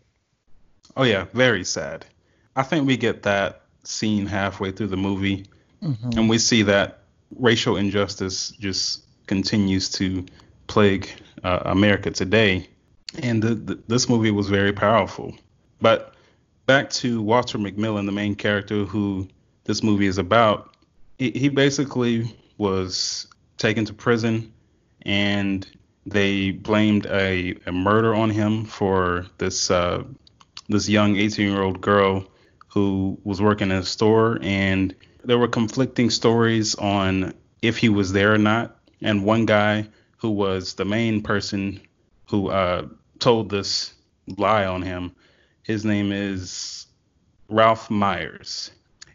Oh 0.95 1.03
yeah, 1.03 1.25
very 1.33 1.63
sad. 1.63 2.05
I 2.55 2.63
think 2.63 2.87
we 2.87 2.97
get 2.97 3.23
that 3.23 3.61
scene 3.83 4.25
halfway 4.25 4.71
through 4.71 4.87
the 4.87 4.97
movie, 4.97 5.45
mm-hmm. 5.81 6.17
and 6.17 6.29
we 6.29 6.37
see 6.37 6.63
that 6.63 6.99
racial 7.37 7.77
injustice 7.77 8.51
just 8.51 9.03
continues 9.27 9.89
to 9.89 10.25
plague 10.67 11.09
uh, 11.43 11.59
America 11.65 12.11
today. 12.11 12.67
And 13.23 13.41
the, 13.41 13.55
the, 13.55 13.79
this 13.87 14.07
movie 14.09 14.31
was 14.31 14.49
very 14.49 14.73
powerful. 14.73 15.35
But 15.81 16.13
back 16.69 16.91
to 16.91 17.19
Walter 17.19 17.57
McMillian, 17.57 18.05
the 18.05 18.11
main 18.11 18.35
character 18.35 18.85
who 18.85 19.27
this 19.63 19.81
movie 19.81 20.05
is 20.05 20.19
about, 20.19 20.75
he, 21.17 21.31
he 21.31 21.49
basically 21.49 22.31
was 22.59 23.25
taken 23.57 23.85
to 23.85 23.93
prison 23.93 24.53
and 25.01 25.67
they 26.05 26.51
blamed 26.51 27.07
a, 27.07 27.55
a 27.65 27.71
murder 27.71 28.13
on 28.13 28.29
him 28.29 28.65
for 28.65 29.25
this 29.39 29.71
uh, 29.71 30.03
this 30.67 30.87
young 30.87 31.17
18 31.17 31.49
year 31.49 31.63
old 31.63 31.81
girl 31.81 32.27
who 32.67 33.17
was 33.23 33.41
working 33.41 33.71
in 33.71 33.77
a 33.77 33.83
store 33.83 34.37
and 34.43 34.93
there 35.23 35.39
were 35.39 35.47
conflicting 35.47 36.11
stories 36.11 36.75
on 36.75 37.33
if 37.63 37.79
he 37.79 37.89
was 37.89 38.11
there 38.11 38.35
or 38.35 38.37
not. 38.37 38.79
And 39.01 39.25
one 39.25 39.47
guy 39.47 39.87
who 40.17 40.29
was 40.29 40.75
the 40.75 40.85
main 40.85 41.23
person 41.23 41.81
who 42.29 42.49
uh, 42.49 42.85
told 43.17 43.49
this 43.49 43.95
lie 44.37 44.65
on 44.65 44.83
him 44.83 45.15
his 45.69 45.85
name 45.85 46.11
is 46.11 46.87
Ralph 47.47 47.91
Myers. 47.91 48.71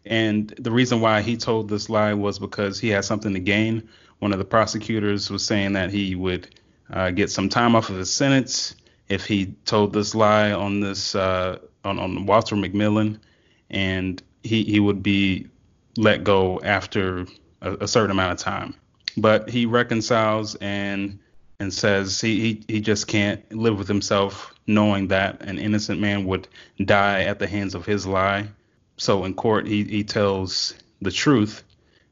And 0.07 0.51
the 0.51 0.71
reason 0.71 1.01
why 1.01 1.21
he 1.21 1.37
told 1.37 1.69
this 1.69 1.91
lie 1.91 2.15
was 2.15 2.39
because 2.39 2.79
he 2.79 2.91
had 2.91 3.05
something 3.05 3.35
to 3.35 3.41
gain. 3.41 3.89
One 4.21 4.31
of 4.31 4.39
the 4.39 4.45
prosecutors 4.45 5.31
was 5.31 5.45
saying 5.45 5.73
that 5.73 5.91
he 5.91 6.15
would 6.15 6.55
uh, 6.93 7.11
get 7.11 7.33
some 7.33 7.49
time 7.49 7.75
off 7.75 7.91
of 7.91 7.97
his 7.97 8.13
sentence 8.13 8.77
if 9.09 9.27
he 9.27 9.47
told 9.65 9.93
this 9.93 10.15
lie 10.15 10.53
on 10.53 10.79
this 10.79 11.17
uh, 11.17 11.59
on, 11.85 11.99
on 11.99 12.25
Walter 12.25 12.55
McMillian, 12.55 13.19
and 13.71 14.23
he 14.45 14.63
he 14.63 14.79
would 14.79 15.03
be 15.03 15.49
let 15.97 16.23
go 16.23 16.61
after 16.63 17.27
a, 17.63 17.73
a 17.81 17.89
certain 17.89 18.13
amount 18.13 18.31
of 18.31 18.39
time. 18.39 18.77
But 19.17 19.51
he 19.51 19.67
reconciles 19.67 20.55
and 20.61 21.19
and 21.59 21.75
says 21.75 22.21
he, 22.21 22.39
he, 22.39 22.65
he 22.69 22.81
just 22.81 23.09
can't 23.09 23.43
live 23.53 23.77
with 23.77 23.89
himself 23.89 24.54
knowing 24.67 25.09
that 25.09 25.43
an 25.43 25.59
innocent 25.59 26.01
man 26.01 26.25
would 26.27 26.49
die 26.85 27.23
at 27.23 27.39
the 27.39 27.47
hands 27.47 27.75
of 27.75 27.85
his 27.85 28.07
lie. 28.07 28.49
So 28.97 29.25
in 29.25 29.35
court, 29.35 29.67
he, 29.67 29.85
he 29.85 30.05
tells 30.05 30.75
the 31.03 31.11
truth, 31.11 31.63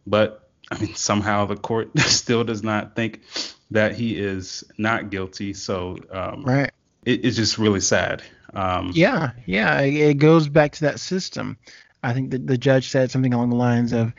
but 0.06 0.49
I 0.71 0.78
mean, 0.78 0.94
somehow 0.94 1.47
the 1.47 1.56
court 1.56 1.97
still 1.99 2.44
does 2.44 2.62
not 2.62 2.97
think 2.97 3.23
that 3.71 3.94
he 3.94 4.16
is 4.16 4.64
not 4.78 5.11
guilty. 5.11 5.54
So 5.54 5.99
um, 6.11 6.44
right. 6.44 6.71
It, 7.04 7.25
it's 7.25 7.37
just 7.37 7.59
really 7.59 7.80
sad. 7.80 8.23
Um, 8.54 8.92
yeah, 8.94 9.30
yeah, 9.47 9.80
it 9.80 10.14
goes 10.14 10.49
back 10.49 10.73
to 10.73 10.80
that 10.82 11.00
system. 11.00 11.56
I 12.02 12.12
think 12.12 12.30
that 12.32 12.47
the 12.47 12.59
judge 12.59 12.90
said 12.90 13.11
something 13.11 13.32
along 13.32 13.50
the 13.50 13.56
lines 13.56 13.92
of, 13.92 14.12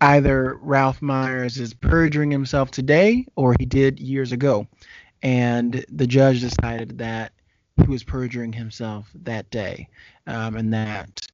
either 0.00 0.58
Ralph 0.60 1.00
Myers 1.00 1.58
is 1.58 1.72
perjuring 1.72 2.30
himself 2.30 2.70
today 2.70 3.26
or 3.36 3.54
he 3.58 3.64
did 3.64 4.00
years 4.00 4.32
ago. 4.32 4.66
And 5.22 5.84
the 5.88 6.06
judge 6.06 6.40
decided 6.40 6.98
that 6.98 7.32
he 7.76 7.90
was 7.90 8.02
perjuring 8.02 8.52
himself 8.52 9.10
that 9.22 9.50
day 9.50 9.88
um, 10.26 10.56
and 10.56 10.72
that 10.72 11.26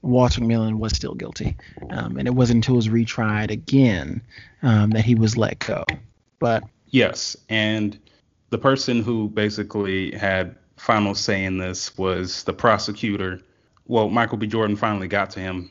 Walter 0.00 0.40
McMillian 0.40 0.78
was 0.78 0.92
still 0.92 1.14
guilty. 1.14 1.56
Um, 1.90 2.16
and 2.16 2.26
it 2.26 2.34
wasn't 2.34 2.58
until 2.58 2.74
it 2.74 2.76
was 2.76 2.88
retried 2.88 3.50
again 3.50 4.22
um, 4.62 4.90
that 4.90 5.04
he 5.04 5.14
was 5.14 5.36
let 5.36 5.58
go. 5.60 5.84
But 6.38 6.64
yes, 6.88 7.36
and 7.48 7.98
the 8.50 8.58
person 8.58 9.02
who 9.02 9.28
basically 9.28 10.12
had 10.12 10.56
final 10.76 11.14
say 11.14 11.44
in 11.44 11.58
this 11.58 11.96
was 11.96 12.42
the 12.44 12.52
prosecutor. 12.52 13.40
Well, 13.86 14.08
Michael 14.08 14.38
B. 14.38 14.46
Jordan 14.46 14.76
finally 14.76 15.08
got 15.08 15.30
to 15.30 15.40
him, 15.40 15.70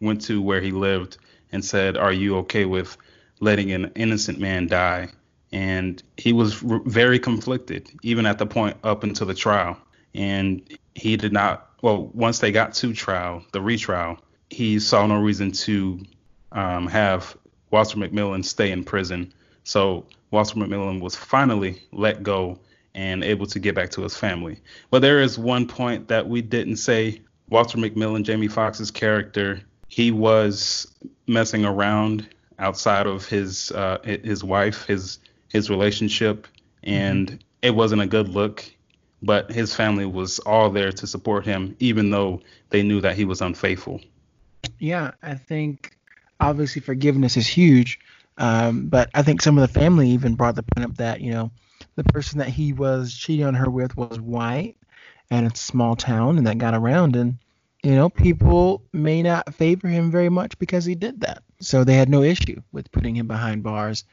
went 0.00 0.20
to 0.22 0.42
where 0.42 0.60
he 0.60 0.72
lived, 0.72 1.16
and 1.52 1.64
said, 1.64 1.96
"Are 1.96 2.12
you 2.12 2.36
okay 2.38 2.66
with 2.66 2.96
letting 3.40 3.72
an 3.72 3.90
innocent 3.94 4.38
man 4.38 4.66
die?" 4.66 5.08
And 5.52 6.02
he 6.16 6.32
was 6.32 6.54
very 6.54 7.18
conflicted, 7.18 7.90
even 8.02 8.26
at 8.26 8.38
the 8.38 8.46
point 8.46 8.76
up 8.84 9.02
until 9.02 9.26
the 9.26 9.34
trial. 9.34 9.76
And 10.14 10.62
he 10.94 11.16
did 11.16 11.32
not. 11.32 11.68
Well, 11.82 12.10
once 12.14 12.38
they 12.38 12.52
got 12.52 12.74
to 12.74 12.92
trial, 12.92 13.44
the 13.52 13.60
retrial, 13.60 14.18
he 14.50 14.78
saw 14.78 15.06
no 15.06 15.20
reason 15.20 15.52
to 15.52 16.04
um, 16.52 16.86
have 16.86 17.36
Walter 17.70 17.96
McMillian 17.96 18.44
stay 18.44 18.70
in 18.70 18.84
prison. 18.84 19.32
So 19.64 20.06
Walter 20.30 20.56
McMillian 20.56 21.00
was 21.00 21.16
finally 21.16 21.82
let 21.92 22.22
go 22.22 22.58
and 22.94 23.22
able 23.22 23.46
to 23.46 23.58
get 23.58 23.74
back 23.74 23.90
to 23.90 24.02
his 24.02 24.16
family. 24.16 24.58
But 24.90 25.02
there 25.02 25.20
is 25.20 25.38
one 25.38 25.66
point 25.66 26.08
that 26.08 26.28
we 26.28 26.42
didn't 26.42 26.76
say. 26.76 27.22
Walter 27.48 27.78
McMillian, 27.78 28.22
Jamie 28.22 28.48
Foxx's 28.48 28.90
character, 28.90 29.60
he 29.88 30.12
was 30.12 30.86
messing 31.26 31.64
around 31.64 32.28
outside 32.60 33.06
of 33.06 33.26
his 33.26 33.72
uh, 33.72 33.98
his 34.04 34.44
wife, 34.44 34.84
his 34.86 35.18
his 35.50 35.70
relationship, 35.70 36.46
and 36.82 37.28
mm-hmm. 37.28 37.36
it 37.62 37.74
wasn't 37.74 38.02
a 38.02 38.06
good 38.06 38.28
look. 38.28 38.64
But 39.22 39.52
his 39.52 39.74
family 39.74 40.06
was 40.06 40.38
all 40.40 40.70
there 40.70 40.92
to 40.92 41.06
support 41.06 41.44
him, 41.44 41.76
even 41.78 42.10
though 42.10 42.40
they 42.70 42.82
knew 42.82 43.02
that 43.02 43.16
he 43.16 43.26
was 43.26 43.42
unfaithful. 43.42 44.00
Yeah, 44.78 45.10
I 45.22 45.34
think 45.34 45.94
obviously 46.40 46.80
forgiveness 46.80 47.36
is 47.36 47.46
huge, 47.46 48.00
um, 48.38 48.88
but 48.88 49.10
I 49.12 49.22
think 49.22 49.42
some 49.42 49.58
of 49.58 49.62
the 49.70 49.78
family 49.78 50.08
even 50.10 50.36
brought 50.36 50.54
the 50.54 50.62
point 50.62 50.86
up 50.86 50.96
that 50.96 51.20
you 51.20 51.32
know 51.32 51.50
the 51.96 52.04
person 52.04 52.38
that 52.38 52.48
he 52.48 52.72
was 52.72 53.14
cheating 53.14 53.44
on 53.44 53.54
her 53.54 53.68
with 53.68 53.94
was 53.94 54.18
white, 54.18 54.76
and 55.30 55.46
it's 55.46 55.60
a 55.60 55.64
small 55.64 55.96
town, 55.96 56.38
and 56.38 56.46
that 56.46 56.56
got 56.56 56.72
around, 56.72 57.14
and 57.14 57.36
you 57.82 57.94
know, 57.94 58.10
people 58.10 58.82
may 58.92 59.22
not 59.22 59.54
favor 59.54 59.88
him 59.88 60.10
very 60.10 60.28
much 60.28 60.58
because 60.58 60.84
he 60.84 60.94
did 60.94 61.20
that. 61.20 61.42
So 61.60 61.84
they 61.84 61.94
had 61.94 62.08
no 62.08 62.22
issue 62.22 62.62
with 62.72 62.90
putting 62.90 63.16
him 63.16 63.26
behind 63.26 63.62
bars 63.62 64.04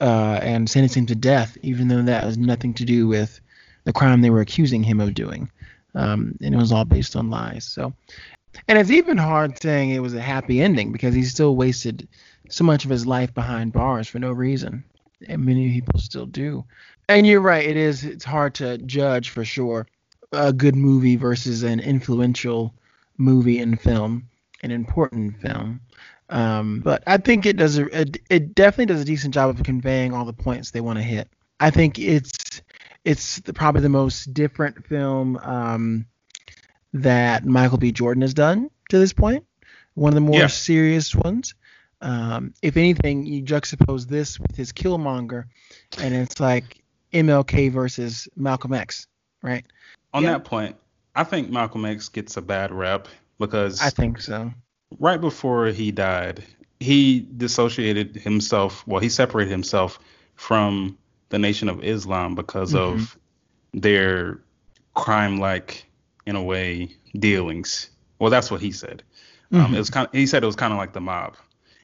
uh, 0.00 0.38
and 0.42 0.68
sentencing 0.68 1.02
him 1.02 1.06
to 1.08 1.14
death, 1.14 1.56
even 1.62 1.88
though 1.88 2.02
that 2.02 2.24
has 2.24 2.38
nothing 2.38 2.74
to 2.74 2.84
do 2.84 3.06
with 3.06 3.40
the 3.84 3.92
crime 3.92 4.20
they 4.20 4.30
were 4.30 4.40
accusing 4.40 4.82
him 4.82 5.00
of 5.00 5.14
doing. 5.14 5.50
Um, 5.94 6.36
and 6.42 6.54
it 6.54 6.58
was 6.58 6.72
all 6.72 6.84
based 6.84 7.16
on 7.16 7.30
lies. 7.30 7.64
So, 7.64 7.92
and 8.66 8.78
it's 8.78 8.90
even 8.90 9.16
hard 9.16 9.60
saying 9.60 9.90
it 9.90 10.00
was 10.00 10.14
a 10.14 10.20
happy 10.20 10.60
ending 10.60 10.92
because 10.92 11.14
he 11.14 11.24
still 11.24 11.56
wasted 11.56 12.08
so 12.48 12.64
much 12.64 12.84
of 12.84 12.90
his 12.90 13.06
life 13.06 13.32
behind 13.34 13.72
bars 13.72 14.08
for 14.08 14.18
no 14.18 14.32
reason. 14.32 14.84
And 15.26 15.44
many 15.44 15.70
people 15.70 15.98
still 16.00 16.26
do. 16.26 16.64
And 17.08 17.26
you're 17.26 17.40
right, 17.40 17.66
it 17.66 17.76
is. 17.76 18.04
It's 18.04 18.24
hard 18.24 18.54
to 18.56 18.78
judge 18.78 19.30
for 19.30 19.44
sure 19.44 19.86
a 20.32 20.52
good 20.52 20.76
movie 20.76 21.16
versus 21.16 21.62
an 21.62 21.80
influential 21.80 22.74
movie 23.16 23.58
and 23.58 23.80
film, 23.80 24.28
an 24.62 24.70
important 24.70 25.40
film. 25.40 25.80
Um, 26.30 26.80
but 26.80 27.02
I 27.06 27.16
think 27.16 27.46
it 27.46 27.56
does 27.56 27.78
a, 27.78 28.00
it, 28.00 28.18
it 28.28 28.54
definitely 28.54 28.86
does 28.86 29.00
a 29.00 29.04
decent 29.04 29.34
job 29.34 29.50
of 29.50 29.62
conveying 29.62 30.12
all 30.12 30.24
the 30.24 30.32
points 30.32 30.70
they 30.70 30.80
want 30.80 30.98
to 30.98 31.02
hit. 31.02 31.28
I 31.60 31.70
think 31.70 31.98
it's 31.98 32.62
it's 33.04 33.40
the, 33.40 33.52
probably 33.52 33.80
the 33.80 33.88
most 33.88 34.34
different 34.34 34.86
film 34.86 35.38
um, 35.38 36.06
that 36.92 37.46
Michael 37.46 37.78
B. 37.78 37.92
Jordan 37.92 38.22
has 38.22 38.34
done 38.34 38.70
to 38.90 38.98
this 38.98 39.12
point. 39.12 39.44
One 39.94 40.10
of 40.10 40.14
the 40.14 40.20
more 40.20 40.40
yeah. 40.40 40.46
serious 40.48 41.14
ones. 41.14 41.54
Um, 42.00 42.54
if 42.62 42.76
anything, 42.76 43.26
you 43.26 43.42
juxtapose 43.42 44.06
this 44.06 44.38
with 44.38 44.54
his 44.54 44.72
Killmonger, 44.72 45.46
and 46.00 46.14
it's 46.14 46.38
like 46.38 46.82
MLK 47.12 47.72
versus 47.72 48.28
Malcolm 48.36 48.72
X, 48.72 49.08
right? 49.42 49.64
On 50.12 50.22
Yeah. 50.22 50.32
that 50.32 50.44
point, 50.44 50.76
I 51.16 51.24
think 51.24 51.50
Malcolm 51.50 51.84
X 51.84 52.08
gets 52.08 52.36
a 52.36 52.42
bad 52.42 52.70
rep 52.72 53.08
because 53.38 53.80
I 53.80 53.90
think 53.90 54.20
so. 54.20 54.52
Right 54.98 55.20
before 55.20 55.66
he 55.66 55.90
died, 55.90 56.44
he 56.80 57.26
dissociated 57.36 58.16
himself. 58.16 58.86
Well, 58.86 59.00
he 59.00 59.08
separated 59.08 59.50
himself 59.50 59.98
from 60.36 60.96
the 61.30 61.38
Nation 61.38 61.68
of 61.68 61.82
Islam 61.84 62.34
because 62.34 62.74
of 62.74 63.18
their 63.74 64.40
crime-like, 64.94 65.84
in 66.26 66.36
a 66.36 66.42
way, 66.42 66.88
dealings. 67.18 67.90
Well, 68.18 68.30
that's 68.30 68.50
what 68.50 68.60
he 68.60 68.72
said. 68.72 69.02
Um, 69.52 69.72
Mhm. 69.72 69.74
it 69.74 69.78
was 69.78 69.90
kind. 69.90 70.06
Of, 70.06 70.12
he 70.12 70.26
said 70.26 70.42
it 70.42 70.46
was 70.46 70.56
kind 70.56 70.72
of 70.72 70.78
like 70.78 70.92
the 70.92 71.00
mob, 71.00 71.36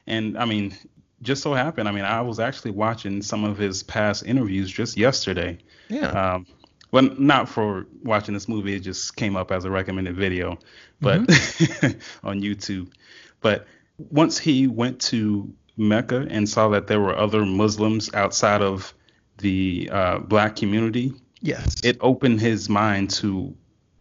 and 0.07 0.37
I 0.37 0.45
mean, 0.45 0.75
just 1.23 1.43
so 1.43 1.55
happened. 1.55 1.89
I 1.89 1.93
mean, 1.93 2.05
I 2.05 2.21
was 2.21 2.39
actually 2.39 2.73
watching 2.73 3.23
some 3.23 3.45
of 3.45 3.57
his 3.57 3.83
past 3.83 4.27
interviews 4.27 4.71
just 4.71 4.99
yesterday. 4.99 5.59
Yeah. 5.89 6.09
Um, 6.09 6.47
well, 6.95 7.11
not 7.19 7.49
for 7.49 7.89
watching 8.05 8.35
this 8.35 8.47
movie. 8.49 8.77
It 8.77 8.81
just 8.81 9.17
came 9.17 9.35
up 9.37 9.51
as 9.51 9.65
a 9.65 9.71
recommended 9.71 10.15
video, 10.15 10.61
but 11.01 11.19
on 12.23 12.41
YouTube. 12.41 12.93
But 13.41 13.67
once 14.11 14.39
he 14.39 14.69
went 14.69 15.01
to 15.11 15.53
Mecca 15.77 16.25
and 16.31 16.49
saw 16.49 16.69
that 16.69 16.87
there 16.87 17.01
were 17.01 17.17
other 17.19 17.45
Muslims 17.45 18.15
outside 18.15 18.63
of 18.63 18.95
the 19.39 19.89
uh, 19.93 20.19
black 20.21 20.55
community, 20.55 21.13
yes. 21.41 21.75
it 21.83 21.97
opened 22.01 22.41
his 22.41 22.69
mind 22.69 23.11
to 23.11 23.53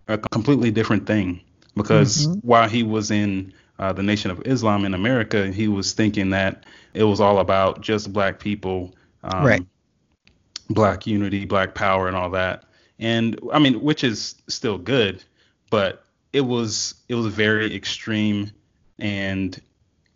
a 0.07 0.19
completely 0.19 0.69
different 0.69 1.07
thing. 1.07 1.41
Because 1.75 2.27
Mhm. 2.27 2.43
while 2.43 2.69
he 2.69 2.83
was 2.83 3.09
in 3.09 3.53
uh, 3.79 3.91
the 3.91 4.03
Nation 4.03 4.29
of 4.29 4.39
Islam 4.45 4.85
in 4.85 4.93
America, 4.93 5.51
he 5.51 5.67
was 5.67 5.93
thinking 5.93 6.29
that 6.29 6.63
it 6.93 7.05
was 7.05 7.19
all 7.19 7.39
about 7.39 7.81
just 7.81 8.13
black 8.13 8.39
people, 8.39 8.93
um, 9.23 9.43
Right. 9.43 9.65
black 10.69 11.07
unity, 11.07 11.45
black 11.45 11.73
power, 11.73 12.07
and 12.07 12.15
all 12.15 12.29
that. 12.29 12.65
And 13.03 13.37
I 13.51 13.59
mean, 13.59 13.81
which 13.81 14.03
is 14.03 14.35
still 14.47 14.77
good, 14.77 15.21
but 15.69 16.03
it 16.31 16.41
was 16.41 16.95
it 17.09 17.15
was 17.15 17.27
very 17.27 17.75
extreme, 17.75 18.49
and 18.97 19.59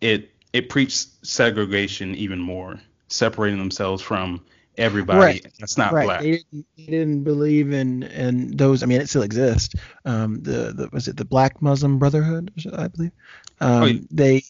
it 0.00 0.30
it 0.54 0.70
preached 0.70 1.08
segregation 1.26 2.14
even 2.14 2.38
more, 2.40 2.80
separating 3.08 3.58
themselves 3.58 4.02
from 4.02 4.40
everybody 4.78 5.18
Right. 5.18 5.46
that's 5.58 5.76
not 5.76 5.92
right. 5.92 6.06
black. 6.06 6.20
They 6.22 6.30
didn't, 6.30 6.66
they 6.76 6.86
didn't 6.86 7.24
believe 7.24 7.72
in 7.72 8.04
in 8.04 8.56
those. 8.56 8.82
I 8.82 8.86
mean, 8.86 9.00
it 9.00 9.08
still 9.08 9.22
exists. 9.22 9.74
Um, 10.06 10.40
the, 10.42 10.72
the 10.72 10.88
was 10.90 11.08
it 11.08 11.16
the 11.18 11.24
Black 11.26 11.60
Muslim 11.60 11.98
Brotherhood? 11.98 12.52
I 12.72 12.88
believe. 12.88 13.12
Um, 13.60 13.82
Oh, 13.82 13.86
yeah. 13.86 14.00
They 14.10 14.42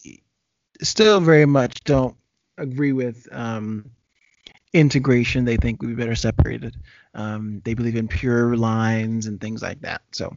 still 0.81 1.19
very 1.19 1.45
much 1.45 1.83
don't 1.83 2.15
agree 2.57 2.93
with 2.93 3.27
um, 3.31 3.91
integration. 4.73 5.45
They 5.45 5.57
think 5.57 5.81
we'd 5.81 5.89
be 5.89 5.95
better 5.95 6.15
separated. 6.15 6.75
Um, 7.13 7.61
they 7.63 7.73
believe 7.73 7.95
in 7.95 8.07
pure 8.07 8.55
lines 8.55 9.25
and 9.25 9.41
things 9.41 9.61
like 9.61 9.81
that. 9.81 10.01
So, 10.11 10.35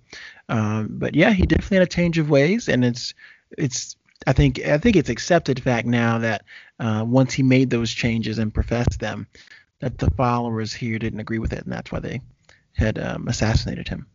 um, 0.48 0.88
but 0.90 1.14
yeah, 1.14 1.32
he 1.32 1.46
definitely 1.46 1.78
had 1.78 1.86
a 1.86 1.90
change 1.90 2.18
of 2.18 2.30
ways, 2.30 2.68
and 2.68 2.84
it's 2.84 3.14
it's. 3.56 3.96
I 4.26 4.32
think 4.32 4.60
I 4.64 4.78
think 4.78 4.96
it's 4.96 5.10
accepted 5.10 5.60
fact 5.60 5.86
now 5.86 6.18
that 6.18 6.44
uh, 6.78 7.04
once 7.06 7.34
he 7.34 7.42
made 7.42 7.70
those 7.70 7.90
changes 7.92 8.38
and 8.38 8.54
professed 8.54 9.00
them, 9.00 9.26
that 9.80 9.98
the 9.98 10.10
followers 10.12 10.72
here 10.72 10.98
didn't 10.98 11.20
agree 11.20 11.40
with 11.40 11.52
it, 11.52 11.64
and 11.64 11.72
that's 11.72 11.90
why 11.90 11.98
they 11.98 12.20
had 12.74 12.98
um, 12.98 13.26
assassinated 13.28 13.88
him. 13.88 14.06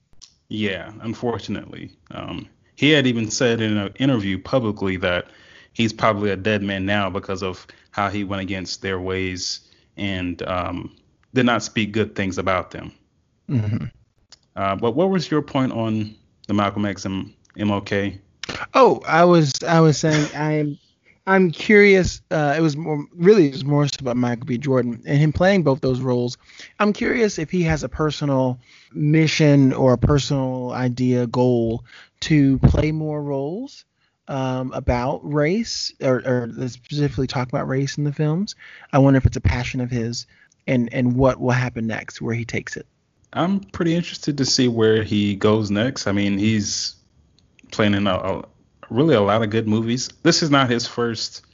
Yeah, 0.50 0.94
unfortunately. 1.02 1.92
Um, 2.12 2.48
he 2.76 2.92
had 2.92 3.06
even 3.06 3.30
said 3.30 3.60
in 3.60 3.76
an 3.76 3.94
interview 4.00 4.40
publicly 4.40 4.98
that 4.98 5.28
he's 5.74 5.92
probably 5.92 6.32
a 6.32 6.38
dead 6.38 6.64
man 6.64 6.86
now 6.86 7.10
because 7.10 7.44
of 7.44 7.68
how 7.92 8.10
he 8.10 8.24
went 8.24 8.42
against 8.42 8.82
their 8.82 9.00
ways 9.00 9.67
and 9.98 10.42
um, 10.44 10.96
did 11.34 11.46
not 11.46 11.64
speak 11.64 11.92
good 11.92 12.16
things 12.16 12.38
about 12.38 12.72
them. 12.72 12.94
hmm 13.50 13.90
Uh, 14.56 14.76
but 14.76 14.92
what 14.96 15.10
was 15.10 15.30
your 15.32 15.42
point 15.42 15.72
on 15.72 16.16
the 16.48 16.54
Malcolm 16.54 16.86
X 16.86 17.06
and 17.06 17.34
MLK? 17.58 18.20
Oh, 18.74 19.02
I 19.08 19.26
was 19.26 19.54
I 19.68 19.80
was 19.80 19.98
saying 19.98 20.30
I'm 20.36 20.78
I'm 21.28 21.52
curious. 21.52 22.22
Uh, 22.32 22.56
it 22.58 22.62
was 22.62 22.78
more 22.78 23.06
really 23.16 23.48
it 23.48 23.54
was 23.54 23.66
more 23.66 23.86
about 24.00 24.18
Michael 24.18 24.46
B. 24.46 24.58
Jordan 24.58 25.02
and 25.06 25.18
him 25.18 25.34
playing 25.34 25.64
both 25.64 25.82
those 25.82 26.02
roles. 26.02 26.38
I'm 26.80 26.94
curious 26.94 27.38
if 27.40 27.52
he 27.52 27.64
has 27.64 27.84
a 27.84 27.90
personal 27.90 28.60
mission 28.94 29.74
or 29.74 29.94
a 29.94 29.98
personal 29.98 30.72
idea 30.72 31.28
goal 31.28 31.84
to 32.22 32.60
play 32.60 32.92
more 32.92 33.22
roles 33.22 33.86
um, 34.28 34.72
about 34.74 35.20
race 35.24 35.94
or, 36.02 36.18
or 36.26 36.50
specifically 36.68 37.28
talk 37.28 37.48
about 37.50 37.68
race 37.68 37.98
in 37.98 38.04
the 38.04 38.12
films. 38.14 38.56
I 38.94 39.00
wonder 39.00 39.18
if 39.18 39.26
it's 39.26 39.38
a 39.38 39.42
passion 39.42 39.82
of 39.82 39.90
his 39.90 40.26
and 40.68 40.92
and 40.94 41.16
what 41.16 41.40
will 41.40 41.52
happen 41.52 41.88
next, 41.88 42.22
where 42.22 42.36
he 42.36 42.46
takes 42.46 42.76
it. 42.78 42.86
I'm 43.34 43.60
pretty 43.60 43.96
interested 43.96 44.38
to 44.38 44.46
see 44.46 44.68
where 44.68 45.04
he 45.04 45.36
goes 45.36 45.70
next. 45.72 46.08
I 46.08 46.12
mean, 46.12 46.38
he's 46.38 46.96
playing 47.72 47.94
in 47.94 48.08
a, 48.08 48.16
a 48.16 48.46
really 48.90 49.16
a 49.16 49.22
lot 49.22 49.44
of 49.44 49.50
good 49.50 49.68
movies. 49.68 50.10
This 50.24 50.42
is 50.44 50.50
not 50.50 50.70
his 50.70 50.88
first 50.88 51.46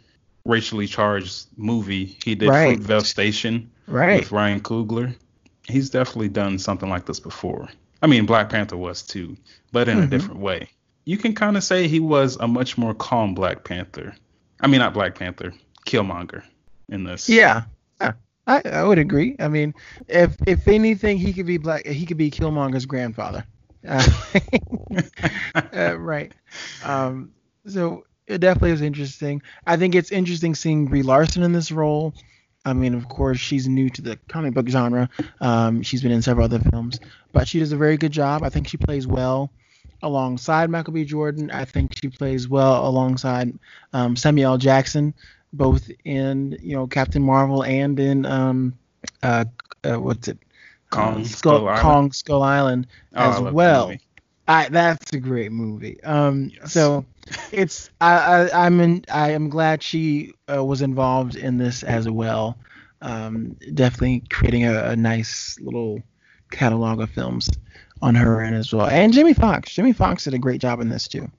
racially 0.45 0.88
charged 0.88 1.47
movie. 1.57 2.17
He 2.23 2.36
did 2.36 2.49
Right. 2.49 2.77
Fruitvale 2.79 3.05
Station 3.05 3.71
Right. 3.88 4.19
with 4.21 4.31
Ryan 4.31 4.62
Coogler. 4.62 5.15
He's 5.67 5.89
definitely 5.89 6.29
done 6.29 6.59
something 6.59 6.89
like 6.89 7.05
this 7.05 7.19
before. 7.19 7.69
I 8.01 8.07
mean, 8.07 8.25
Black 8.25 8.49
Panther 8.49 8.77
was 8.77 9.01
too, 9.01 9.38
but 9.71 9.88
in 9.88 9.97
a 9.99 10.01
Mhm. 10.05 10.09
different 10.09 10.39
way. 10.41 10.69
You 11.06 11.18
can 11.18 11.36
kind 11.36 11.58
of 11.58 11.63
say 11.63 11.88
he 11.88 12.00
was 12.00 12.38
a 12.38 12.48
much 12.48 12.78
more 12.78 12.94
calm 12.94 13.34
Black 13.34 13.63
Panther. 13.63 14.16
I 14.62 14.68
mean, 14.68 14.80
not 14.80 14.94
Black 14.94 15.16
Panther, 15.16 15.54
Killmonger 15.86 16.44
in 16.89 17.04
this. 17.04 17.28
Yeah, 17.28 17.63
yeah, 18.00 18.13
I, 18.48 18.62
I 18.66 18.84
would 18.84 19.00
agree. 19.00 19.36
I 19.39 19.48
mean, 19.48 19.74
if 20.08 20.36
if 20.48 20.68
anything, 20.68 21.18
he 21.18 21.34
could 21.34 21.46
be 21.46 21.58
black. 21.58 21.86
He 21.86 22.06
could 22.06 22.18
be 22.18 22.32
Killmonger's 22.32 22.86
grandfather. 22.86 23.46
Uh, 23.86 24.08
uh, 25.74 25.98
right. 26.00 26.32
Um, 26.84 27.32
so 27.66 28.06
it 28.28 28.39
definitely 28.39 28.72
was 28.72 28.82
interesting. 28.82 29.42
I 29.68 29.78
think 29.78 29.96
it's 29.96 30.12
interesting 30.12 30.56
seeing 30.56 30.86
Brie 30.86 31.04
Larson 31.04 31.44
in 31.44 31.52
this 31.52 31.72
role. 31.72 32.13
I 32.66 32.72
mean, 32.72 32.94
of 32.94 33.10
course, 33.10 33.39
she's 33.39 33.68
new 33.68 33.89
to 33.89 34.02
the 34.02 34.18
comic 34.30 34.54
book 34.54 34.70
genre. 34.70 35.10
Um, 35.42 35.82
she's 35.82 36.02
been 36.02 36.13
in 36.13 36.22
several 36.22 36.46
other 36.46 36.60
films, 36.60 37.00
but 37.34 37.48
she 37.48 37.60
does 37.60 37.74
a 37.74 37.78
very 37.78 37.98
good 37.98 38.13
job. 38.13 38.42
I 38.42 38.50
think 38.50 38.70
she 38.70 38.78
plays 38.78 39.06
well 39.06 39.52
alongside 40.04 40.70
Michael 40.70 40.94
B. 40.94 41.04
Jordan. 41.06 41.50
I 41.52 41.66
think 41.66 41.98
she 41.98 42.10
plays 42.10 42.48
well 42.48 42.88
alongside 42.88 43.58
um, 43.94 44.16
Samuel 44.16 44.54
L. 44.54 44.58
Jackson, 44.60 45.13
both 45.54 45.89
in 46.06 46.58
you 46.62 46.76
know 46.76 46.88
Captain 46.88 47.24
Marvel 47.24 47.63
and 47.63 48.00
in 48.00 48.26
um, 48.26 48.74
uh, 49.24 49.46
uh 49.84 49.96
what's 50.00 50.28
it? 50.28 50.38
Kong, 50.92 51.22
Uh, 51.22 51.24
Skull 51.24 51.68
Island. 51.68 51.82
Kong 51.82 52.12
Skull 52.12 52.44
Island 52.44 52.88
Oh, 53.16 53.22
I 53.22 53.36
as 53.36 53.42
well. 53.42 53.94
I 54.48 54.70
that's 54.70 55.13
a 55.13 55.20
great 55.20 55.52
movie. 55.52 56.04
Um, 56.04 56.52
Yes. 56.54 56.74
so 56.74 57.06
it's 57.52 57.89
I, 58.02 58.13
I 58.52 58.66
I'm 58.66 58.80
in 58.82 59.06
I 59.12 59.32
am 59.32 59.50
glad 59.50 59.82
she 59.82 60.34
uh, 60.54 60.63
was 60.63 60.82
involved 60.82 61.36
in 61.36 61.58
this 61.58 61.84
as 61.84 62.10
well. 62.10 62.58
Um, 63.02 63.58
definitely 63.74 64.24
creating 64.30 64.66
a, 64.66 64.84
a 64.89 64.96
nice 64.96 65.58
little 65.62 66.02
catalog 66.52 67.02
of 67.02 67.10
films 67.10 67.50
on 68.04 68.16
her 68.16 68.42
end 68.42 68.56
as 68.56 68.74
well. 68.74 68.88
And 68.88 69.13
Jimmy 69.13 69.34
Fox. 69.34 69.74
Jimmy 69.74 69.94
Fox 69.94 70.26
did 70.26 70.34
a 70.34 70.38
great 70.38 70.60
job 70.60 70.82
in 70.82 70.89
this 70.89 71.08
too. 71.08 71.32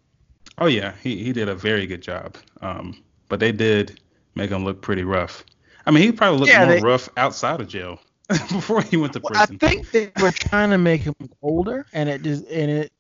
Oh 0.59 0.67
yeah, 0.67 0.95
he 1.03 1.23
he 1.23 1.33
did 1.33 1.49
a 1.49 1.55
very 1.55 1.87
good 1.87 2.01
job. 2.01 2.37
Um, 2.63 3.03
but 3.29 3.39
they 3.39 3.53
did 3.53 4.01
make 4.35 4.51
him 4.51 4.65
look 4.65 4.81
pretty 4.81 5.05
rough. 5.05 5.45
I 5.87 5.91
mean, 5.91 6.03
he 6.03 6.13
probably 6.13 6.39
looked 6.41 6.51
Yeah, 6.51 6.65
more 6.65 6.75
they- 6.77 6.81
rough 6.81 7.09
outside 7.19 7.61
of 7.61 7.69
jail 7.69 8.01
before 8.29 8.81
he 8.81 8.97
went 8.97 9.13
to 9.13 9.21
Well, 9.23 9.33
I 9.37 9.45
think 9.47 9.91
they 9.91 10.11
were 10.23 10.31
trying 10.33 10.71
to 10.71 10.79
make 10.79 11.03
him 11.03 11.15
older, 11.43 11.85
and 11.93 12.09
it 12.09 12.23
just 12.23 12.45
and 12.47 12.71
it, 12.71 12.93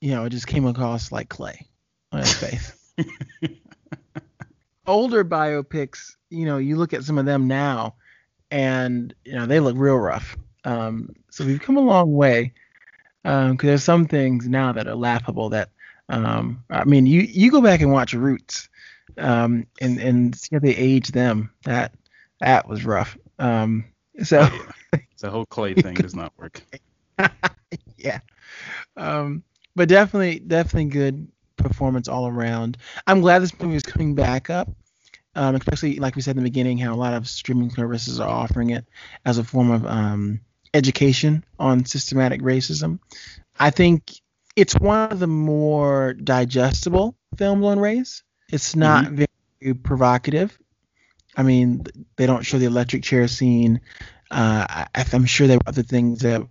you 0.00 0.10
know, 0.10 0.24
it 0.24 0.30
just 0.30 0.48
came 0.48 0.66
across 0.66 1.12
like 1.12 1.28
clay 1.28 1.64
on 2.12 2.20
his 2.20 2.34
face. 2.34 2.72
Older 4.88 5.24
biopics, 5.24 6.14
you 6.30 6.46
know, 6.46 6.58
you 6.58 6.76
look 6.76 6.94
at 6.94 7.02
some 7.02 7.18
of 7.18 7.26
them 7.26 7.48
now, 7.48 7.96
and 8.52 9.12
you 9.24 9.32
know 9.34 9.44
they 9.44 9.58
look 9.58 9.74
real 9.76 9.96
rough. 9.96 10.36
Um, 10.64 11.10
so 11.30 11.44
we've 11.44 11.60
come 11.60 11.76
a 11.76 11.80
long 11.80 12.12
way. 12.12 12.52
Because 13.26 13.66
there's 13.66 13.84
some 13.84 14.06
things 14.06 14.48
now 14.48 14.72
that 14.72 14.86
are 14.86 14.94
laughable. 14.94 15.50
That 15.50 15.70
um, 16.08 16.62
I 16.70 16.84
mean, 16.84 17.06
you 17.06 17.22
you 17.22 17.50
go 17.50 17.60
back 17.60 17.80
and 17.80 17.90
watch 17.90 18.14
Roots, 18.14 18.68
um, 19.18 19.66
and 19.80 19.98
and 19.98 20.36
see 20.36 20.54
how 20.54 20.60
they 20.60 20.76
age 20.76 21.08
them. 21.08 21.50
That 21.64 21.92
that 22.40 22.68
was 22.68 22.84
rough. 22.84 23.16
Um, 23.38 23.86
so. 24.22 24.40
Oh, 24.42 24.66
yeah. 24.92 25.00
The 25.18 25.30
whole 25.30 25.46
clay 25.46 25.74
thing 25.82 25.94
does 25.94 26.14
not 26.14 26.32
work. 26.36 26.62
yeah. 27.96 28.20
Um, 28.96 29.42
but 29.74 29.88
definitely, 29.88 30.38
definitely 30.38 30.90
good 30.90 31.28
performance 31.56 32.08
all 32.08 32.28
around. 32.28 32.76
I'm 33.06 33.20
glad 33.22 33.40
this 33.40 33.58
movie 33.58 33.76
is 33.76 33.82
coming 33.82 34.14
back 34.14 34.50
up, 34.50 34.68
um, 35.34 35.54
especially 35.54 35.96
like 35.96 36.16
we 36.16 36.22
said 36.22 36.36
in 36.36 36.42
the 36.42 36.48
beginning, 36.48 36.78
how 36.78 36.94
a 36.94 36.96
lot 36.96 37.14
of 37.14 37.28
streaming 37.28 37.70
services 37.70 38.20
are 38.20 38.28
offering 38.28 38.70
it 38.70 38.84
as 39.24 39.38
a 39.38 39.44
form 39.44 39.70
of 39.70 39.86
um, 39.86 40.40
education 40.74 41.44
on 41.58 41.84
systematic 41.84 42.42
racism. 42.42 42.98
I 43.58 43.70
think 43.70 44.12
it's 44.54 44.74
one 44.74 45.12
of 45.12 45.18
the 45.18 45.26
more 45.26 46.14
digestible 46.14 47.16
films 47.36 47.64
on 47.64 47.78
race. 47.78 48.22
It's 48.50 48.76
not 48.76 49.06
very 49.08 49.74
provocative. 49.82 50.56
I 51.36 51.42
mean, 51.42 51.84
they 52.16 52.26
don't 52.26 52.44
show 52.44 52.58
the 52.58 52.66
electric 52.66 53.02
chair 53.02 53.28
scene. 53.28 53.80
Uh, 54.30 54.86
I, 54.94 55.04
I'm 55.12 55.26
sure 55.26 55.46
there 55.46 55.58
were 55.58 55.68
other 55.68 55.82
things 55.82 56.20
that 56.20 56.46